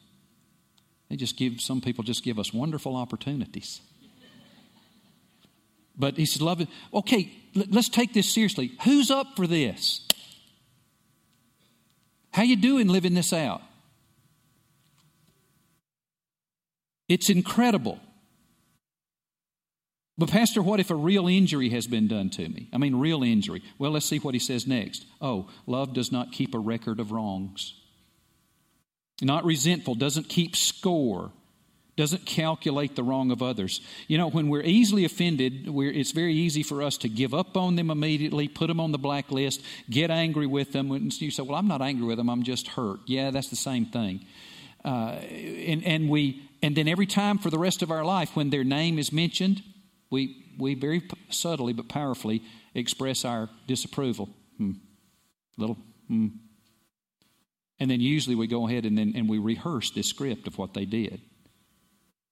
They 1.09 1.17
just 1.17 1.37
give, 1.37 1.61
some 1.61 1.81
people 1.81 2.05
just 2.05 2.23
give 2.23 2.39
us 2.39 2.53
wonderful 2.53 2.97
opportunities. 2.97 3.81
But 5.97 6.17
he 6.17 6.27
says, 6.27 6.43
love 6.43 6.61
it. 6.61 6.69
Okay, 6.95 7.33
let's 7.55 7.89
take 7.89 8.13
this 8.13 8.33
seriously. 8.33 8.73
Who's 8.85 9.11
up 9.11 9.37
for 9.37 9.47
this? 9.47 10.07
How 12.33 12.43
you 12.43 12.57
doing 12.57 12.89
living 12.89 13.15
this 13.15 13.33
out? 13.33 13.63
It's 17.09 17.31
incredible. 17.31 17.99
But, 20.19 20.31
Pastor, 20.31 20.63
what 20.63 20.79
if 20.79 20.91
a 20.91 20.95
real 20.95 21.27
injury 21.27 21.71
has 21.71 21.87
been 21.87 22.07
done 22.07 22.29
to 22.31 22.49
me? 22.49 22.69
I 22.73 22.79
mean, 22.79 22.97
real 22.97 23.23
injury. 23.23 23.63
Well, 23.79 23.93
let's 23.93 24.07
see 24.07 24.19
what 24.19 24.35
he 24.35 24.41
says 24.41 24.67
next. 24.67 25.07
Oh, 25.21 25.49
love 25.67 25.95
does 25.95 26.13
not 26.13 26.33
keep 26.33 26.55
a 26.55 26.59
record 26.59 27.01
of 27.01 27.13
wrongs 27.13 27.73
not 29.23 29.45
resentful, 29.45 29.95
doesn't 29.95 30.29
keep 30.29 30.55
score, 30.57 31.33
doesn't 31.97 32.25
calculate 32.25 32.95
the 32.95 33.03
wrong 33.03 33.33
of 33.33 33.43
others. 33.43 33.81
You 34.07 34.19
know, 34.19 34.31
when 34.31 34.49
we're 34.49 34.63
easily 34.63 35.05
offended, 35.05 35.69
we're, 35.69 35.91
it's 35.91 36.13
very 36.13 36.35
easy 36.35 36.63
for 36.63 36.83
us 36.83 36.97
to 36.99 37.09
give 37.09 37.35
up 37.35 37.57
on 37.57 37.75
them 37.75 37.91
immediately, 37.91 38.47
put 38.47 38.69
them 38.69 38.79
on 38.79 38.93
the 38.93 38.99
blacklist, 38.99 39.61
get 39.91 40.11
angry 40.11 40.47
with 40.47 40.73
them. 40.73 40.93
And 40.93 41.21
you 41.21 41.33
say, 41.33 41.43
Well, 41.43 41.57
I'm 41.57 41.67
not 41.67 41.83
angry 41.83 42.07
with 42.07 42.19
them, 42.19 42.31
I'm 42.31 42.45
just 42.45 42.69
hurt. 42.69 43.01
Yeah, 43.07 43.31
that's 43.31 43.49
the 43.49 43.57
same 43.57 43.87
thing. 43.87 44.25
Uh, 44.85 45.19
and, 45.19 45.85
and, 45.85 46.09
we, 46.09 46.49
and 46.63 46.77
then 46.77 46.87
every 46.87 47.07
time 47.07 47.39
for 47.39 47.51
the 47.51 47.59
rest 47.59 47.83
of 47.83 47.91
our 47.91 48.05
life, 48.05 48.37
when 48.37 48.51
their 48.51 48.63
name 48.63 48.99
is 48.99 49.13
mentioned, 49.13 49.63
we, 50.09 50.47
we 50.57 50.75
very 50.75 51.03
subtly 51.31 51.73
but 51.73 51.89
powerfully 51.89 52.43
express 52.75 53.25
our 53.25 53.51
disapproval. 53.67 54.29
Hmm. 54.57 54.73
Little, 55.57 55.77
hmm. 56.07 56.29
And 57.81 57.91
then 57.91 58.01
usually 58.01 58.35
we 58.35 58.47
go 58.47 58.67
ahead 58.67 58.85
and 58.85 58.99
then 58.99 59.13
and 59.15 59.29
we 59.29 59.39
rehearse 59.39 59.91
this 59.91 60.09
script 60.09 60.47
of 60.47 60.59
what 60.59 60.75
they 60.75 60.85
did. 60.85 61.21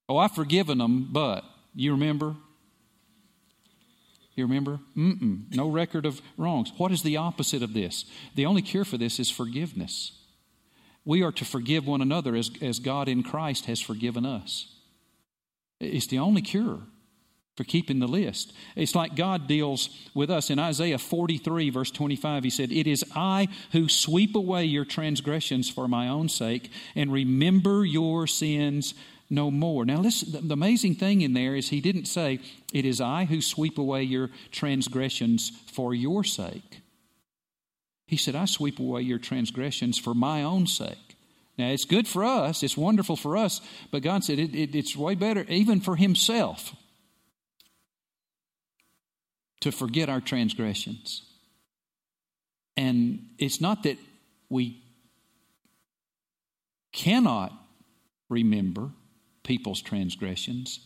Oh, 0.08 0.18
I've 0.18 0.34
forgiven 0.34 0.78
them, 0.78 1.08
but 1.12 1.44
you 1.74 1.92
remember? 1.92 2.36
You 4.34 4.44
remember? 4.44 4.80
Mm-mm. 4.96 5.54
No 5.54 5.68
record 5.68 6.04
of 6.04 6.20
wrongs. 6.36 6.70
What 6.76 6.92
is 6.92 7.02
the 7.02 7.16
opposite 7.16 7.62
of 7.62 7.72
this? 7.72 8.04
The 8.34 8.46
only 8.46 8.62
cure 8.62 8.84
for 8.84 8.98
this 8.98 9.18
is 9.18 9.30
forgiveness. 9.30 10.12
We 11.04 11.22
are 11.22 11.32
to 11.32 11.44
forgive 11.44 11.86
one 11.86 12.02
another 12.02 12.34
as, 12.34 12.50
as 12.60 12.78
God 12.78 13.08
in 13.08 13.22
Christ 13.22 13.66
has 13.66 13.80
forgiven 13.80 14.26
us. 14.26 14.68
It's 15.80 16.08
the 16.08 16.18
only 16.18 16.42
cure 16.42 16.80
for 17.56 17.64
keeping 17.64 17.98
the 17.98 18.06
list. 18.06 18.52
It's 18.76 18.94
like 18.94 19.16
God 19.16 19.46
deals 19.46 19.88
with 20.14 20.30
us. 20.30 20.50
In 20.50 20.58
Isaiah 20.58 20.98
43, 20.98 21.70
verse 21.70 21.90
25, 21.90 22.44
he 22.44 22.50
said, 22.50 22.70
It 22.70 22.86
is 22.86 23.04
I 23.14 23.48
who 23.72 23.88
sweep 23.88 24.36
away 24.36 24.64
your 24.64 24.84
transgressions 24.84 25.68
for 25.68 25.88
my 25.88 26.08
own 26.08 26.28
sake 26.28 26.70
and 26.94 27.10
remember 27.10 27.84
your 27.84 28.26
sins 28.26 28.94
no 29.30 29.50
more. 29.50 29.84
Now, 29.86 30.00
listen, 30.00 30.46
the 30.46 30.52
amazing 30.52 30.96
thing 30.96 31.22
in 31.22 31.32
there 31.32 31.56
is 31.56 31.70
he 31.70 31.80
didn't 31.80 32.04
say, 32.04 32.40
It 32.74 32.84
is 32.84 33.00
I 33.00 33.24
who 33.24 33.40
sweep 33.40 33.78
away 33.78 34.02
your 34.02 34.30
transgressions 34.52 35.50
for 35.72 35.94
your 35.94 36.24
sake. 36.24 36.82
He 38.06 38.18
said, 38.18 38.36
I 38.36 38.44
sweep 38.44 38.78
away 38.78 39.00
your 39.00 39.18
transgressions 39.18 39.98
for 39.98 40.14
my 40.14 40.42
own 40.42 40.66
sake. 40.66 40.98
Now, 41.58 41.70
it's 41.70 41.86
good 41.86 42.06
for 42.06 42.22
us, 42.22 42.62
it's 42.62 42.76
wonderful 42.76 43.16
for 43.16 43.34
us, 43.34 43.62
but 43.90 44.02
God 44.02 44.24
said 44.24 44.38
it, 44.38 44.54
it, 44.54 44.74
it's 44.74 44.94
way 44.94 45.14
better 45.14 45.46
even 45.48 45.80
for 45.80 45.96
Himself 45.96 46.74
to 49.60 49.72
forget 49.72 50.08
our 50.08 50.20
transgressions. 50.20 51.22
And 52.76 53.30
it's 53.38 53.60
not 53.60 53.84
that 53.84 53.98
we 54.48 54.82
cannot 56.92 57.52
remember 58.28 58.90
people's 59.44 59.80
transgressions, 59.80 60.80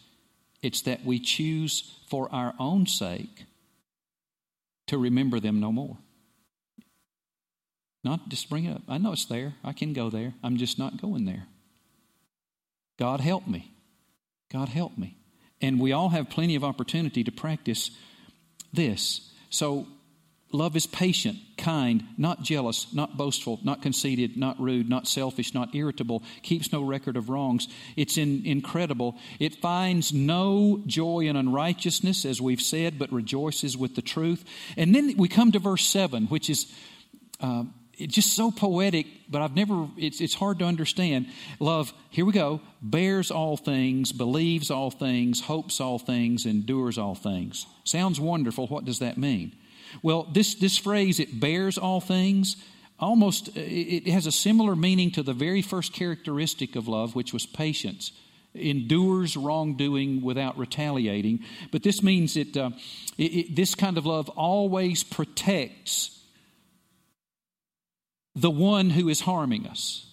it's 0.62 0.82
that 0.82 1.04
we 1.04 1.18
choose 1.18 1.98
for 2.08 2.28
our 2.32 2.54
own 2.58 2.86
sake 2.86 3.46
to 4.86 4.98
remember 4.98 5.40
them 5.40 5.60
no 5.60 5.72
more. 5.72 5.96
Not 8.04 8.28
just 8.28 8.50
bring 8.50 8.64
it 8.64 8.74
up. 8.74 8.82
I 8.88 8.98
know 8.98 9.12
it's 9.12 9.26
there. 9.26 9.54
I 9.62 9.72
can 9.72 9.92
go 9.92 10.10
there. 10.10 10.34
I'm 10.42 10.56
just 10.56 10.78
not 10.78 11.00
going 11.00 11.24
there. 11.24 11.46
God 12.98 13.20
help 13.20 13.46
me. 13.46 13.72
God 14.52 14.68
help 14.68 14.98
me. 14.98 15.16
And 15.60 15.80
we 15.80 15.92
all 15.92 16.10
have 16.10 16.30
plenty 16.30 16.54
of 16.54 16.64
opportunity 16.64 17.22
to 17.24 17.32
practice 17.32 17.90
this. 18.72 19.32
So 19.50 19.86
Love 20.52 20.74
is 20.74 20.86
patient, 20.86 21.38
kind, 21.56 22.02
not 22.18 22.42
jealous, 22.42 22.92
not 22.92 23.16
boastful, 23.16 23.60
not 23.62 23.82
conceited, 23.82 24.36
not 24.36 24.60
rude, 24.60 24.88
not 24.88 25.06
selfish, 25.06 25.54
not 25.54 25.72
irritable, 25.76 26.24
keeps 26.42 26.72
no 26.72 26.82
record 26.82 27.16
of 27.16 27.28
wrongs. 27.28 27.68
It's 27.94 28.18
in, 28.18 28.44
incredible. 28.44 29.16
It 29.38 29.60
finds 29.60 30.12
no 30.12 30.82
joy 30.86 31.20
in 31.20 31.36
unrighteousness, 31.36 32.24
as 32.24 32.40
we've 32.40 32.60
said, 32.60 32.98
but 32.98 33.12
rejoices 33.12 33.76
with 33.76 33.94
the 33.94 34.02
truth. 34.02 34.44
And 34.76 34.92
then 34.92 35.16
we 35.16 35.28
come 35.28 35.52
to 35.52 35.60
verse 35.60 35.86
7, 35.86 36.26
which 36.26 36.50
is 36.50 36.66
uh, 37.38 37.64
it's 38.00 38.14
just 38.14 38.34
so 38.34 38.50
poetic, 38.50 39.06
but 39.28 39.42
I've 39.42 39.54
never, 39.54 39.88
it's, 39.96 40.20
it's 40.20 40.34
hard 40.34 40.58
to 40.60 40.64
understand. 40.64 41.26
Love, 41.58 41.92
here 42.10 42.24
we 42.24 42.32
go, 42.32 42.60
bears 42.80 43.30
all 43.30 43.56
things, 43.56 44.12
believes 44.12 44.70
all 44.70 44.90
things, 44.90 45.42
hopes 45.42 45.80
all 45.80 45.98
things, 45.98 46.46
endures 46.46 46.98
all 46.98 47.14
things. 47.14 47.66
Sounds 47.84 48.18
wonderful. 48.18 48.66
What 48.66 48.84
does 48.84 49.00
that 49.00 49.18
mean? 49.18 49.54
Well, 50.02 50.28
this, 50.32 50.54
this 50.54 50.78
phrase, 50.78 51.20
it 51.20 51.40
bears 51.40 51.76
all 51.76 52.00
things, 52.00 52.56
almost, 52.98 53.50
it 53.56 54.06
has 54.08 54.26
a 54.26 54.32
similar 54.32 54.74
meaning 54.76 55.10
to 55.12 55.22
the 55.22 55.34
very 55.34 55.62
first 55.62 55.92
characteristic 55.92 56.76
of 56.76 56.88
love, 56.88 57.14
which 57.14 57.32
was 57.32 57.46
patience. 57.46 58.12
Endures 58.54 59.36
wrongdoing 59.36 60.22
without 60.22 60.58
retaliating. 60.58 61.44
But 61.70 61.82
this 61.82 62.02
means 62.02 62.34
that 62.34 62.56
uh, 62.56 62.70
it, 63.16 63.22
it, 63.22 63.56
this 63.56 63.76
kind 63.76 63.96
of 63.96 64.06
love 64.06 64.28
always 64.30 65.04
protects 65.04 66.19
the 68.40 68.50
one 68.50 68.90
who 68.90 69.08
is 69.08 69.20
harming 69.20 69.66
us. 69.66 70.06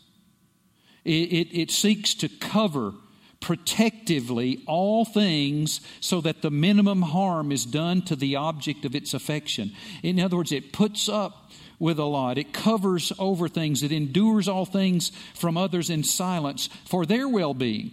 It, 1.05 1.31
it, 1.31 1.57
it, 1.57 1.71
seeks 1.71 2.13
to 2.15 2.27
cover 2.27 2.93
protectively 3.39 4.61
all 4.67 5.05
things 5.05 5.79
so 6.01 6.19
that 6.21 6.41
the 6.41 6.51
minimum 6.51 7.01
harm 7.01 7.51
is 7.51 7.65
done 7.65 8.01
to 8.03 8.15
the 8.15 8.35
object 8.35 8.83
of 8.83 8.95
its 8.95 9.13
affection. 9.13 9.71
In 10.03 10.19
other 10.19 10.35
words, 10.35 10.51
it 10.51 10.73
puts 10.73 11.07
up 11.07 11.51
with 11.79 11.99
a 11.99 12.03
lot, 12.03 12.39
it 12.39 12.53
covers 12.53 13.13
over 13.19 13.47
things, 13.47 13.83
it 13.83 13.91
endures 13.91 14.47
all 14.47 14.65
things 14.65 15.11
from 15.35 15.57
others 15.57 15.91
in 15.91 16.03
silence 16.03 16.69
for 16.85 17.05
their 17.05 17.29
well 17.29 17.53
being. 17.53 17.91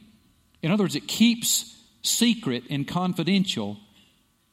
In 0.63 0.71
other 0.71 0.85
words, 0.85 0.97
it 0.97 1.07
keeps 1.07 1.79
secret 2.03 2.65
and 2.71 2.89
confidential 2.89 3.77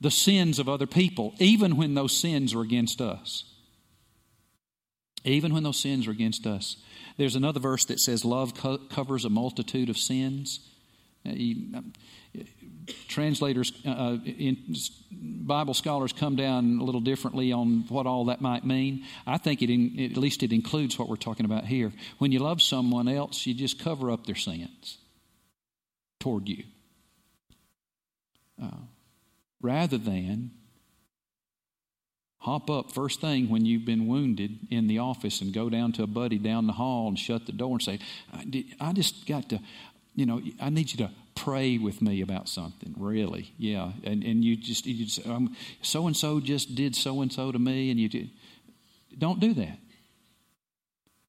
the 0.02 0.12
sins 0.12 0.60
of 0.60 0.68
other 0.68 0.88
people, 0.88 1.34
even 1.40 1.78
when 1.78 1.94
those 1.94 2.16
sins 2.16 2.54
are 2.54 2.62
against 2.62 3.00
us 3.00 3.51
even 5.24 5.54
when 5.54 5.64
those 5.64 5.80
sins 5.80 6.08
are 6.08 6.12
against 6.12 6.46
us. 6.48 6.78
There's 7.18 7.36
another 7.36 7.60
verse 7.60 7.86
that 7.86 8.00
says, 8.00 8.26
Love 8.26 8.56
co- 8.56 8.78
covers 8.78 9.26
a 9.26 9.30
multitude 9.30 9.90
of 9.90 9.98
sins. 9.98 10.60
Uh, 11.26 11.32
um, 11.32 11.94
translators, 13.08 13.74
uh, 13.86 13.90
uh, 13.90 14.18
in, 14.26 14.58
Bible 15.12 15.74
scholars 15.74 16.14
come 16.14 16.36
down 16.36 16.80
a 16.80 16.84
little 16.84 17.02
differently 17.02 17.52
on 17.52 17.86
what 17.90 18.08
all 18.08 18.26
that 18.26 18.42
might 18.42 18.66
mean. 18.66 19.06
I 19.28 19.38
think 19.38 19.62
it, 19.62 19.70
in, 19.70 20.00
at 20.12 20.18
least 20.18 20.42
it 20.44 20.52
includes 20.52 20.98
what 20.98 21.10
we're 21.10 21.16
talking 21.16 21.46
about 21.46 21.66
here. 21.66 21.92
When 22.18 22.32
you 22.32 22.40
love 22.40 22.62
someone 22.62 23.08
else, 23.08 23.46
you 23.46 23.54
just 23.54 23.80
cover 23.80 24.10
up 24.10 24.26
their 24.26 24.36
sins 24.36 24.98
toward 26.20 26.48
you. 26.48 26.64
Uh, 28.62 28.70
rather 29.62 29.98
than 29.98 30.52
hop 32.42 32.72
up 32.72 32.92
first 32.92 33.22
thing 33.22 33.50
when 33.50 33.66
you've 33.66 33.86
been 33.86 34.08
wounded 34.08 34.58
in 34.72 34.88
the 34.88 34.98
office 34.98 35.42
and 35.42 35.54
go 35.54 35.70
down 35.70 35.92
to 35.92 36.02
a 36.02 36.08
buddy 36.08 36.40
down 36.40 36.66
the 36.66 36.74
hall 36.74 37.08
and 37.08 37.18
shut 37.18 37.46
the 37.46 37.52
door 37.52 37.74
and 37.74 37.82
say, 37.84 38.00
I 38.80 38.94
just 38.94 39.28
got 39.28 39.50
to, 39.50 39.60
you 40.16 40.26
know, 40.26 40.42
I 40.60 40.72
need 40.72 40.92
you 40.92 40.98
to 41.06 41.12
pray 41.36 41.78
with 41.78 42.02
me 42.02 42.22
about 42.22 42.50
something, 42.50 42.96
really. 42.98 43.54
Yeah. 43.60 43.92
And, 44.04 44.24
and 44.24 44.44
you 44.44 44.58
just, 44.58 44.88
you 44.88 45.06
just 45.06 45.24
so 45.84 46.08
and 46.08 46.18
so 46.18 46.40
just 46.40 46.74
did 46.74 46.96
so 46.96 47.22
and 47.22 47.32
so 47.32 47.52
to 47.52 47.60
me, 47.60 47.92
and 47.92 48.00
you 48.00 48.10
did. 48.10 48.32
Don't 49.16 49.40
do 49.40 49.54
that. 49.54 49.78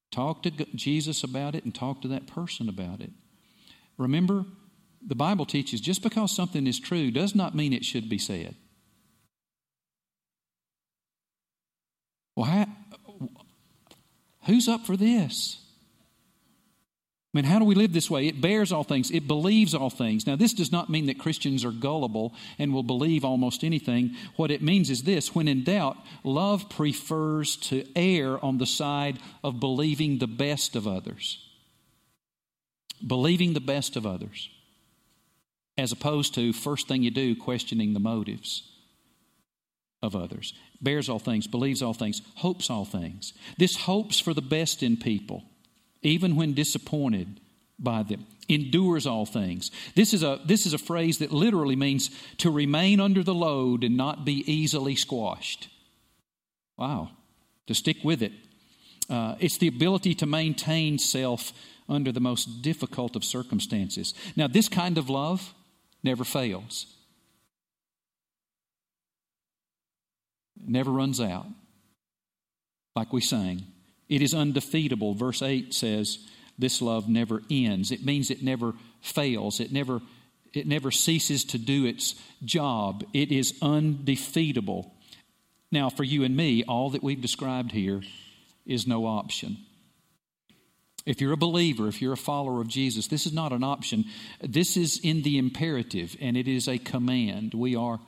Talk 0.09 0.41
to 0.43 0.51
Jesus 0.73 1.23
about 1.23 1.53
it 1.53 1.63
and 1.63 1.75
talk 1.75 2.01
to 2.01 2.07
that 2.07 2.25
person 2.25 2.69
about 2.69 3.01
it. 3.01 3.11
Remember, 3.99 4.45
the 5.05 5.15
Bible 5.15 5.45
teaches 5.45 5.79
just 5.79 6.01
because 6.01 6.35
something 6.35 6.65
is 6.65 6.79
true 6.79 7.11
does 7.11 7.35
not 7.35 7.53
mean 7.53 7.71
it 7.71 7.85
should 7.85 8.09
be 8.09 8.17
said. 8.17 8.55
Well, 12.35 12.45
how, 12.45 12.67
who's 14.45 14.67
up 14.67 14.85
for 14.85 14.97
this? 14.97 15.59
I 17.33 17.39
mean, 17.39 17.45
how 17.45 17.57
do 17.57 17.65
we 17.65 17.73
live 17.73 17.93
this 17.93 18.11
way? 18.11 18.27
It 18.27 18.41
bears 18.41 18.71
all 18.71 18.83
things, 18.83 19.09
it 19.09 19.27
believes 19.27 19.73
all 19.73 19.89
things. 19.89 20.27
Now, 20.27 20.35
this 20.35 20.53
does 20.53 20.71
not 20.71 20.91
mean 20.91 21.07
that 21.07 21.17
Christians 21.17 21.65
are 21.65 21.71
gullible 21.71 22.33
and 22.59 22.73
will 22.73 22.83
believe 22.83 23.25
almost 23.25 23.63
anything. 23.63 24.15
What 24.35 24.51
it 24.51 24.61
means 24.61 24.91
is 24.91 25.03
this 25.03 25.33
when 25.33 25.47
in 25.47 25.63
doubt, 25.63 25.97
love 26.23 26.69
prefers 26.69 27.55
to 27.55 27.85
err 27.95 28.43
on 28.43 28.59
the 28.59 28.67
side 28.67 29.17
of 29.43 29.59
believing 29.59 30.19
the 30.19 30.27
best 30.27 30.75
of 30.75 30.87
others. 30.87 31.39
Believing 33.05 33.53
the 33.53 33.59
best 33.59 33.95
of 33.95 34.05
others, 34.05 34.49
as 35.75 35.91
opposed 35.91 36.35
to, 36.35 36.53
first 36.53 36.87
thing 36.87 37.01
you 37.01 37.11
do, 37.11 37.35
questioning 37.35 37.93
the 37.93 37.99
motives 37.99 38.69
of 40.03 40.15
others 40.15 40.53
bears 40.83 41.09
all 41.09 41.19
things, 41.19 41.47
believes 41.47 41.81
all 41.81 41.93
things, 41.93 42.21
hopes 42.35 42.69
all 42.69 42.85
things. 42.85 43.33
This 43.57 43.75
hopes 43.75 44.19
for 44.19 44.33
the 44.33 44.41
best 44.41 44.83
in 44.83 44.97
people, 44.97 45.43
even 46.01 46.35
when 46.35 46.53
disappointed 46.53 47.39
by 47.79 48.03
them. 48.03 48.25
Endures 48.49 49.07
all 49.07 49.25
things. 49.25 49.71
This 49.95 50.13
is 50.13 50.21
a 50.21 50.39
this 50.45 50.65
is 50.65 50.73
a 50.73 50.77
phrase 50.77 51.19
that 51.19 51.31
literally 51.31 51.77
means 51.77 52.09
to 52.39 52.51
remain 52.51 52.99
under 52.99 53.23
the 53.23 53.33
load 53.33 53.85
and 53.85 53.95
not 53.95 54.25
be 54.25 54.43
easily 54.51 54.97
squashed. 54.97 55.69
Wow, 56.77 57.11
to 57.67 57.73
stick 57.73 57.97
with 58.03 58.21
it. 58.21 58.33
Uh, 59.09 59.35
it's 59.39 59.57
the 59.57 59.67
ability 59.67 60.13
to 60.15 60.25
maintain 60.25 60.99
self 60.99 61.53
under 61.87 62.11
the 62.11 62.19
most 62.19 62.61
difficult 62.61 63.15
of 63.15 63.23
circumstances. 63.23 64.13
Now, 64.35 64.47
this 64.47 64.67
kind 64.67 64.97
of 64.97 65.09
love 65.09 65.53
never 66.03 66.23
fails. 66.23 66.92
Never 70.57 70.91
runs 70.91 71.19
out, 71.19 71.47
like 72.95 73.13
we 73.13 73.21
sang. 73.21 73.63
It 74.09 74.21
is 74.21 74.33
undefeatable. 74.33 75.13
Verse 75.13 75.41
8 75.41 75.73
says, 75.73 76.19
This 76.57 76.81
love 76.81 77.07
never 77.09 77.41
ends. 77.49 77.91
It 77.91 78.05
means 78.05 78.29
it 78.29 78.43
never 78.43 78.73
fails. 79.01 79.59
It 79.59 79.71
never, 79.71 80.01
it 80.53 80.67
never 80.67 80.91
ceases 80.91 81.43
to 81.45 81.57
do 81.57 81.85
its 81.85 82.15
job. 82.43 83.03
It 83.13 83.31
is 83.31 83.57
undefeatable. 83.61 84.93
Now, 85.71 85.89
for 85.89 86.03
you 86.03 86.23
and 86.23 86.37
me, 86.37 86.63
all 86.63 86.91
that 86.91 87.03
we've 87.03 87.21
described 87.21 87.71
here 87.71 88.01
is 88.65 88.85
no 88.85 89.05
option. 89.05 89.57
If 91.05 91.19
you're 91.19 91.33
a 91.33 91.37
believer, 91.37 91.87
if 91.87 92.01
you're 92.01 92.13
a 92.13 92.17
follower 92.17 92.61
of 92.61 92.67
Jesus, 92.67 93.07
this 93.07 93.25
is 93.25 93.33
not 93.33 93.51
an 93.51 93.63
option. 93.63 94.05
This 94.41 94.77
is 94.77 94.99
in 95.03 95.23
the 95.23 95.37
imperative, 95.37 96.15
and 96.21 96.37
it 96.37 96.47
is 96.47 96.67
a 96.67 96.77
command. 96.77 97.53
We 97.53 97.75
are 97.75 97.99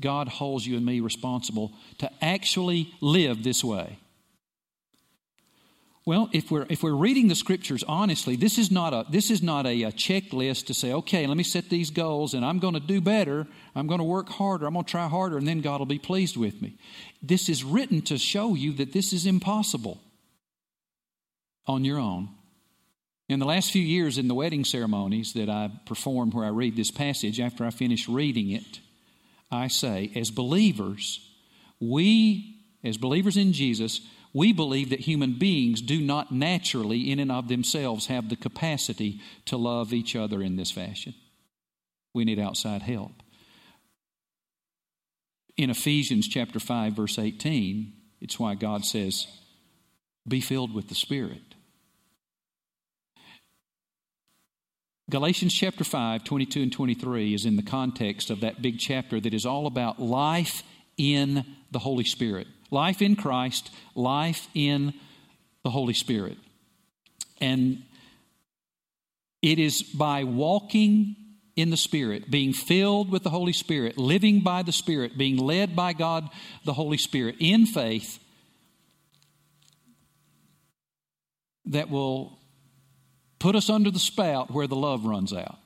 God 0.00 0.28
holds 0.28 0.66
you 0.66 0.76
and 0.76 0.84
me 0.84 1.00
responsible 1.00 1.72
to 1.98 2.10
actually 2.22 2.92
live 3.00 3.42
this 3.42 3.62
way. 3.62 3.98
Well, 6.06 6.30
if 6.32 6.50
we're, 6.50 6.66
if 6.70 6.82
we're 6.82 6.94
reading 6.94 7.28
the 7.28 7.34
scriptures 7.34 7.84
honestly, 7.86 8.34
this 8.34 8.58
is 8.58 8.70
not, 8.70 8.94
a, 8.94 9.04
this 9.10 9.30
is 9.30 9.42
not 9.42 9.66
a, 9.66 9.82
a 9.82 9.92
checklist 9.92 10.66
to 10.66 10.74
say, 10.74 10.92
okay, 10.92 11.26
let 11.26 11.36
me 11.36 11.42
set 11.42 11.68
these 11.68 11.90
goals 11.90 12.32
and 12.32 12.44
I'm 12.44 12.58
going 12.58 12.74
to 12.74 12.80
do 12.80 13.00
better. 13.00 13.46
I'm 13.74 13.86
going 13.86 13.98
to 13.98 14.04
work 14.04 14.28
harder. 14.30 14.66
I'm 14.66 14.72
going 14.72 14.86
to 14.86 14.90
try 14.90 15.06
harder 15.08 15.36
and 15.36 15.46
then 15.46 15.60
God 15.60 15.78
will 15.78 15.86
be 15.86 15.98
pleased 15.98 16.36
with 16.36 16.62
me. 16.62 16.78
This 17.22 17.48
is 17.48 17.62
written 17.62 18.00
to 18.02 18.16
show 18.16 18.54
you 18.54 18.72
that 18.74 18.92
this 18.92 19.12
is 19.12 19.26
impossible 19.26 20.00
on 21.66 21.84
your 21.84 21.98
own. 21.98 22.30
In 23.28 23.38
the 23.38 23.46
last 23.46 23.70
few 23.70 23.82
years 23.82 24.18
in 24.18 24.26
the 24.26 24.34
wedding 24.34 24.64
ceremonies 24.64 25.34
that 25.34 25.48
I 25.48 25.70
performed 25.86 26.34
where 26.34 26.44
I 26.44 26.48
read 26.48 26.74
this 26.74 26.90
passage, 26.90 27.38
after 27.38 27.64
I 27.64 27.70
finish 27.70 28.08
reading 28.08 28.50
it, 28.50 28.80
I 29.50 29.68
say, 29.68 30.12
as 30.14 30.30
believers, 30.30 31.20
we, 31.80 32.56
as 32.84 32.96
believers 32.96 33.36
in 33.36 33.52
Jesus, 33.52 34.00
we 34.32 34.52
believe 34.52 34.90
that 34.90 35.00
human 35.00 35.38
beings 35.38 35.80
do 35.80 36.00
not 36.00 36.30
naturally, 36.30 37.10
in 37.10 37.18
and 37.18 37.32
of 37.32 37.48
themselves, 37.48 38.06
have 38.06 38.28
the 38.28 38.36
capacity 38.36 39.20
to 39.46 39.56
love 39.56 39.92
each 39.92 40.14
other 40.14 40.40
in 40.42 40.56
this 40.56 40.70
fashion. 40.70 41.14
We 42.14 42.24
need 42.24 42.38
outside 42.38 42.82
help. 42.82 43.22
In 45.56 45.68
Ephesians 45.68 46.28
chapter 46.28 46.60
5 46.60 46.94
verse 46.94 47.18
18, 47.18 47.92
it's 48.20 48.38
why 48.38 48.54
God 48.54 48.84
says, 48.84 49.26
"Be 50.26 50.40
filled 50.40 50.72
with 50.72 50.88
the 50.88 50.94
Spirit." 50.94 51.49
Galatians 55.10 55.52
chapter 55.52 55.82
5, 55.82 56.22
22 56.22 56.62
and 56.62 56.72
23 56.72 57.34
is 57.34 57.44
in 57.44 57.56
the 57.56 57.64
context 57.64 58.30
of 58.30 58.42
that 58.42 58.62
big 58.62 58.78
chapter 58.78 59.20
that 59.20 59.34
is 59.34 59.44
all 59.44 59.66
about 59.66 60.00
life 60.00 60.62
in 60.96 61.44
the 61.72 61.80
Holy 61.80 62.04
Spirit. 62.04 62.46
Life 62.70 63.02
in 63.02 63.16
Christ, 63.16 63.70
life 63.96 64.46
in 64.54 64.94
the 65.64 65.70
Holy 65.70 65.94
Spirit. 65.94 66.38
And 67.40 67.82
it 69.42 69.58
is 69.58 69.82
by 69.82 70.22
walking 70.22 71.16
in 71.56 71.70
the 71.70 71.76
Spirit, 71.76 72.30
being 72.30 72.52
filled 72.52 73.10
with 73.10 73.24
the 73.24 73.30
Holy 73.30 73.52
Spirit, 73.52 73.98
living 73.98 74.40
by 74.40 74.62
the 74.62 74.72
Spirit, 74.72 75.18
being 75.18 75.36
led 75.36 75.74
by 75.74 75.92
God 75.92 76.30
the 76.64 76.74
Holy 76.74 76.98
Spirit 76.98 77.34
in 77.40 77.66
faith 77.66 78.20
that 81.64 81.90
will 81.90 82.39
put 83.40 83.56
us 83.56 83.68
under 83.68 83.90
the 83.90 83.98
spout 83.98 84.52
where 84.52 84.68
the 84.68 84.76
love 84.76 85.04
runs 85.04 85.32
out, 85.32 85.58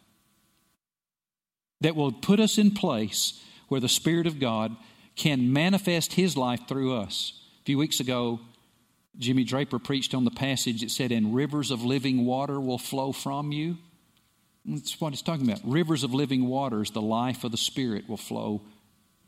that 1.82 1.94
will 1.94 2.12
put 2.12 2.40
us 2.40 2.56
in 2.56 2.70
place 2.70 3.42
where 3.68 3.80
the 3.80 3.88
Spirit 3.88 4.26
of 4.26 4.40
God 4.40 4.74
can 5.16 5.52
manifest 5.52 6.14
His 6.14 6.36
life 6.36 6.66
through 6.66 6.96
us. 6.96 7.38
A 7.60 7.64
few 7.64 7.76
weeks 7.76 8.00
ago, 8.00 8.40
Jimmy 9.18 9.44
Draper 9.44 9.78
preached 9.78 10.14
on 10.14 10.24
the 10.24 10.30
passage 10.30 10.80
that 10.80 10.90
said, 10.90 11.12
And 11.12 11.34
rivers 11.34 11.70
of 11.70 11.84
living 11.84 12.24
water 12.24 12.58
will 12.58 12.78
flow 12.78 13.12
from 13.12 13.52
you. 13.52 13.76
That's 14.64 15.00
what 15.00 15.12
he's 15.12 15.22
talking 15.22 15.48
about. 15.48 15.60
Rivers 15.64 16.04
of 16.04 16.14
living 16.14 16.46
waters, 16.46 16.90
the 16.90 17.02
life 17.02 17.44
of 17.44 17.50
the 17.50 17.58
Spirit 17.58 18.08
will 18.08 18.16
flow 18.16 18.62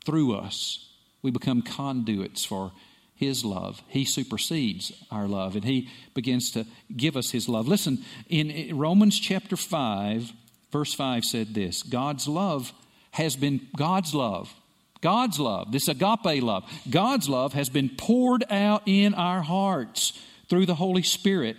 through 0.05 0.35
us. 0.35 0.89
We 1.23 1.31
become 1.31 1.63
conduits 1.63 2.45
for 2.45 2.73
His 3.17 3.45
love. 3.45 3.83
He 3.89 4.05
supersedes 4.05 4.93
our 5.11 5.27
love, 5.27 5.57
and 5.57 5.65
He 5.65 5.89
begins 6.15 6.51
to 6.53 6.67
give 6.95 7.17
us 7.17 7.31
His 7.31 7.49
love. 7.49 7.67
Listen, 7.67 8.05
in 8.29 8.77
Romans 8.77 9.19
chapter 9.19 9.57
5, 9.57 10.33
verse 10.71 10.93
5 10.95 11.25
said 11.25 11.55
this 11.55 11.83
God's 11.83 12.29
love 12.29 12.73
has 13.13 13.35
been, 13.35 13.67
God's 13.75 14.15
love, 14.15 14.55
God's 15.01 15.41
love, 15.41 15.73
this 15.73 15.89
agape 15.89 16.43
love, 16.43 16.71
God's 16.91 17.29
love 17.29 17.55
has 17.55 17.71
been 17.71 17.89
poured 17.97 18.45
out 18.51 18.83
in 18.85 19.15
our 19.15 19.41
hearts 19.41 20.13
through 20.51 20.67
the 20.67 20.75
Holy 20.75 21.03
Spirit 21.03 21.57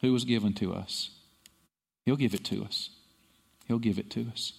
who 0.00 0.12
was 0.12 0.24
given 0.24 0.54
to 0.54 0.72
us. 0.72 1.10
He'll 2.06 2.16
give 2.16 2.34
it 2.34 2.44
to 2.46 2.64
us. 2.64 2.88
He'll 3.68 3.78
give 3.78 3.98
it 3.98 4.10
to 4.12 4.26
us. 4.32 4.54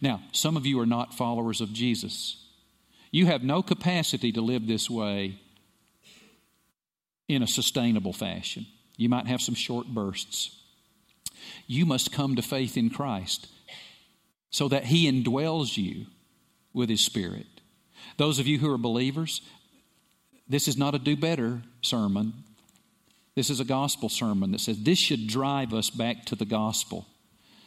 Now, 0.00 0.22
some 0.32 0.56
of 0.56 0.66
you 0.66 0.80
are 0.80 0.86
not 0.86 1.14
followers 1.14 1.60
of 1.60 1.72
Jesus. 1.72 2.44
You 3.10 3.26
have 3.26 3.42
no 3.42 3.62
capacity 3.62 4.32
to 4.32 4.40
live 4.40 4.66
this 4.66 4.90
way 4.90 5.40
in 7.28 7.42
a 7.42 7.46
sustainable 7.46 8.12
fashion. 8.12 8.66
You 8.96 9.08
might 9.08 9.26
have 9.26 9.40
some 9.40 9.54
short 9.54 9.86
bursts. 9.86 10.56
You 11.66 11.86
must 11.86 12.12
come 12.12 12.36
to 12.36 12.42
faith 12.42 12.76
in 12.76 12.90
Christ 12.90 13.46
so 14.50 14.68
that 14.68 14.86
He 14.86 15.10
indwells 15.10 15.76
you 15.76 16.06
with 16.72 16.88
His 16.88 17.04
Spirit. 17.04 17.46
Those 18.16 18.38
of 18.38 18.46
you 18.46 18.58
who 18.58 18.72
are 18.72 18.78
believers, 18.78 19.42
this 20.48 20.66
is 20.66 20.76
not 20.76 20.94
a 20.94 20.98
do 20.98 21.16
better 21.16 21.62
sermon. 21.82 22.32
This 23.34 23.50
is 23.50 23.60
a 23.60 23.64
gospel 23.64 24.08
sermon 24.08 24.50
that 24.52 24.60
says 24.60 24.82
this 24.82 24.98
should 24.98 25.28
drive 25.28 25.72
us 25.72 25.90
back 25.90 26.24
to 26.26 26.34
the 26.34 26.44
gospel, 26.44 27.06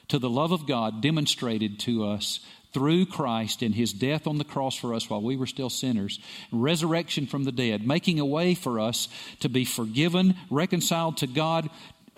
to 0.09 0.19
the 0.19 0.29
love 0.29 0.51
of 0.51 0.67
God 0.67 1.01
demonstrated 1.01 1.79
to 1.81 2.05
us 2.05 2.39
through 2.73 3.05
Christ 3.05 3.61
and 3.61 3.75
his 3.75 3.93
death 3.93 4.27
on 4.27 4.37
the 4.37 4.43
cross 4.43 4.75
for 4.75 4.93
us 4.93 5.09
while 5.09 5.21
we 5.21 5.35
were 5.35 5.47
still 5.47 5.69
sinners, 5.69 6.19
resurrection 6.51 7.27
from 7.27 7.43
the 7.43 7.51
dead, 7.51 7.85
making 7.85 8.19
a 8.19 8.25
way 8.25 8.55
for 8.55 8.79
us 8.79 9.07
to 9.39 9.49
be 9.49 9.65
forgiven, 9.65 10.35
reconciled 10.49 11.17
to 11.17 11.27
God, 11.27 11.69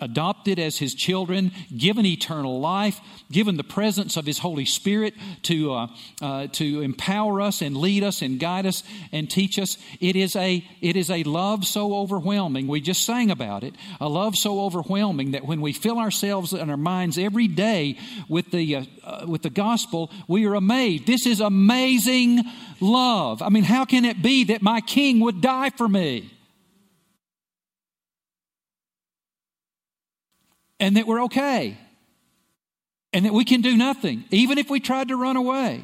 adopted 0.04 0.58
as 0.58 0.78
his 0.78 0.94
children, 0.94 1.50
given 1.76 2.04
eternal 2.04 2.60
life, 2.60 3.00
given 3.32 3.56
the 3.56 3.64
presence 3.64 4.16
of 4.16 4.26
his 4.26 4.38
Holy 4.38 4.66
Spirit 4.66 5.14
to, 5.42 5.72
uh, 5.72 5.86
uh, 6.20 6.46
to 6.48 6.82
empower 6.82 7.40
us 7.40 7.62
and 7.62 7.76
lead 7.76 8.04
us 8.04 8.20
and 8.20 8.38
guide 8.38 8.66
us 8.66 8.84
and 9.12 9.30
teach 9.30 9.58
us. 9.58 9.78
It 10.00 10.14
is, 10.14 10.36
a, 10.36 10.64
it 10.80 10.96
is 10.96 11.10
a 11.10 11.24
love 11.24 11.64
so 11.64 11.94
overwhelming. 11.94 12.68
We 12.68 12.80
just 12.80 13.04
sang 13.04 13.30
about 13.30 13.64
it. 13.64 13.74
A 14.00 14.08
love 14.08 14.36
so 14.36 14.60
overwhelming 14.60 15.32
that 15.32 15.46
when 15.46 15.60
we 15.60 15.72
fill 15.72 15.98
ourselves 15.98 16.52
and 16.52 16.70
our 16.70 16.76
minds 16.76 17.16
every 17.16 17.48
day 17.48 17.98
with 18.28 18.50
the, 18.50 18.76
uh, 18.76 18.84
uh 19.02 19.24
with 19.26 19.42
the 19.42 19.50
gospel, 19.50 20.10
we 20.28 20.46
are 20.46 20.54
amazed. 20.54 21.06
This 21.06 21.26
is 21.26 21.40
amazing 21.40 22.42
love. 22.80 23.40
I 23.40 23.48
mean, 23.48 23.64
how 23.64 23.86
can 23.86 24.04
it 24.04 24.22
be 24.22 24.44
that 24.44 24.60
my 24.60 24.82
king 24.82 25.20
would 25.20 25.40
die 25.40 25.70
for 25.70 25.88
me? 25.88 26.33
And 30.84 30.98
that 30.98 31.06
we're 31.06 31.22
okay 31.22 31.78
and 33.14 33.24
that 33.24 33.32
we 33.32 33.46
can 33.46 33.62
do 33.62 33.74
nothing, 33.74 34.22
even 34.30 34.58
if 34.58 34.68
we 34.68 34.80
tried 34.80 35.08
to 35.08 35.16
run 35.16 35.34
away, 35.34 35.82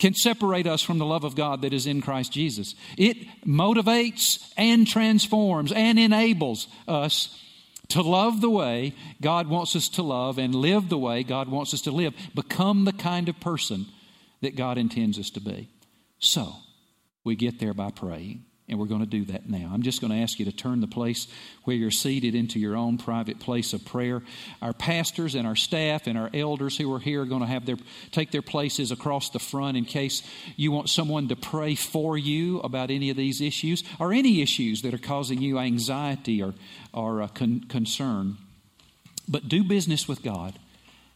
can 0.00 0.14
separate 0.14 0.66
us 0.66 0.82
from 0.82 0.98
the 0.98 1.06
love 1.06 1.22
of 1.22 1.36
God 1.36 1.62
that 1.62 1.72
is 1.72 1.86
in 1.86 2.02
Christ 2.02 2.32
Jesus. 2.32 2.74
It 2.96 3.18
motivates 3.46 4.52
and 4.56 4.84
transforms 4.84 5.70
and 5.70 5.96
enables 5.96 6.66
us 6.88 7.40
to 7.90 8.02
love 8.02 8.40
the 8.40 8.50
way 8.50 8.94
God 9.20 9.46
wants 9.46 9.76
us 9.76 9.88
to 9.90 10.02
love 10.02 10.38
and 10.38 10.56
live 10.56 10.88
the 10.88 10.98
way 10.98 11.22
God 11.22 11.48
wants 11.48 11.72
us 11.72 11.82
to 11.82 11.92
live, 11.92 12.14
become 12.34 12.84
the 12.84 12.92
kind 12.92 13.28
of 13.28 13.38
person 13.38 13.86
that 14.40 14.56
God 14.56 14.76
intends 14.76 15.20
us 15.20 15.30
to 15.30 15.40
be. 15.40 15.68
So, 16.18 16.52
we 17.22 17.36
get 17.36 17.60
there 17.60 17.74
by 17.74 17.92
praying. 17.92 18.44
And 18.68 18.78
we're 18.78 18.86
going 18.86 19.00
to 19.00 19.06
do 19.06 19.24
that 19.26 19.48
now. 19.48 19.70
I'm 19.72 19.82
just 19.82 20.02
going 20.02 20.12
to 20.12 20.18
ask 20.18 20.38
you 20.38 20.44
to 20.44 20.52
turn 20.52 20.80
the 20.82 20.86
place 20.86 21.26
where 21.64 21.74
you're 21.74 21.90
seated 21.90 22.34
into 22.34 22.58
your 22.58 22.76
own 22.76 22.98
private 22.98 23.40
place 23.40 23.72
of 23.72 23.84
prayer. 23.84 24.22
Our 24.60 24.74
pastors 24.74 25.34
and 25.34 25.46
our 25.46 25.56
staff 25.56 26.06
and 26.06 26.18
our 26.18 26.28
elders 26.34 26.76
who 26.76 26.92
are 26.92 26.98
here 26.98 27.22
are 27.22 27.26
going 27.26 27.40
to 27.40 27.46
have 27.46 27.64
their 27.64 27.78
take 28.10 28.30
their 28.30 28.42
places 28.42 28.92
across 28.92 29.30
the 29.30 29.38
front 29.38 29.78
in 29.78 29.86
case 29.86 30.22
you 30.56 30.70
want 30.70 30.90
someone 30.90 31.28
to 31.28 31.36
pray 31.36 31.74
for 31.74 32.18
you 32.18 32.60
about 32.60 32.90
any 32.90 33.08
of 33.08 33.16
these 33.16 33.40
issues 33.40 33.82
or 33.98 34.12
any 34.12 34.42
issues 34.42 34.82
that 34.82 34.92
are 34.92 34.98
causing 34.98 35.40
you 35.40 35.58
anxiety 35.58 36.42
or, 36.42 36.52
or 36.92 37.22
uh, 37.22 37.28
con- 37.28 37.64
concern. 37.68 38.36
But 39.26 39.48
do 39.48 39.64
business 39.64 40.06
with 40.06 40.22
God. 40.22 40.58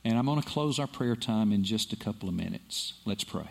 And 0.05 0.19
I'm 0.19 0.27
going 0.27 0.41
to 0.41 0.49
close 0.49 0.79
our 0.79 0.89
prayer 0.89 1.15
time 1.15 1.53
in 1.53 1.65
just 1.65 1.93
a 1.93 1.97
couple 1.97 2.29
of 2.29 2.35
minutes. 2.35 2.95
Let's 3.05 3.25
pray. 3.25 3.51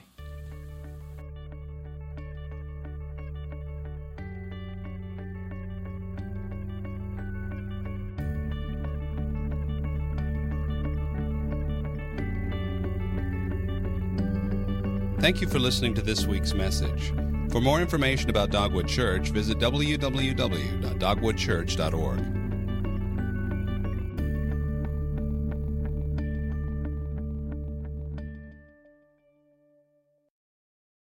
Thank 15.22 15.40
you 15.40 15.48
for 15.48 15.60
listening 15.60 15.94
to 15.94 16.02
this 16.02 16.26
week's 16.26 16.56
message. 16.56 17.14
For 17.52 17.62
more 17.62 17.80
information 17.80 18.32
about 18.32 18.50
Dogwood 18.50 18.88
Church, 18.88 19.30
visit 19.30 19.60
www.dogwoodchurch.org. 19.60 22.41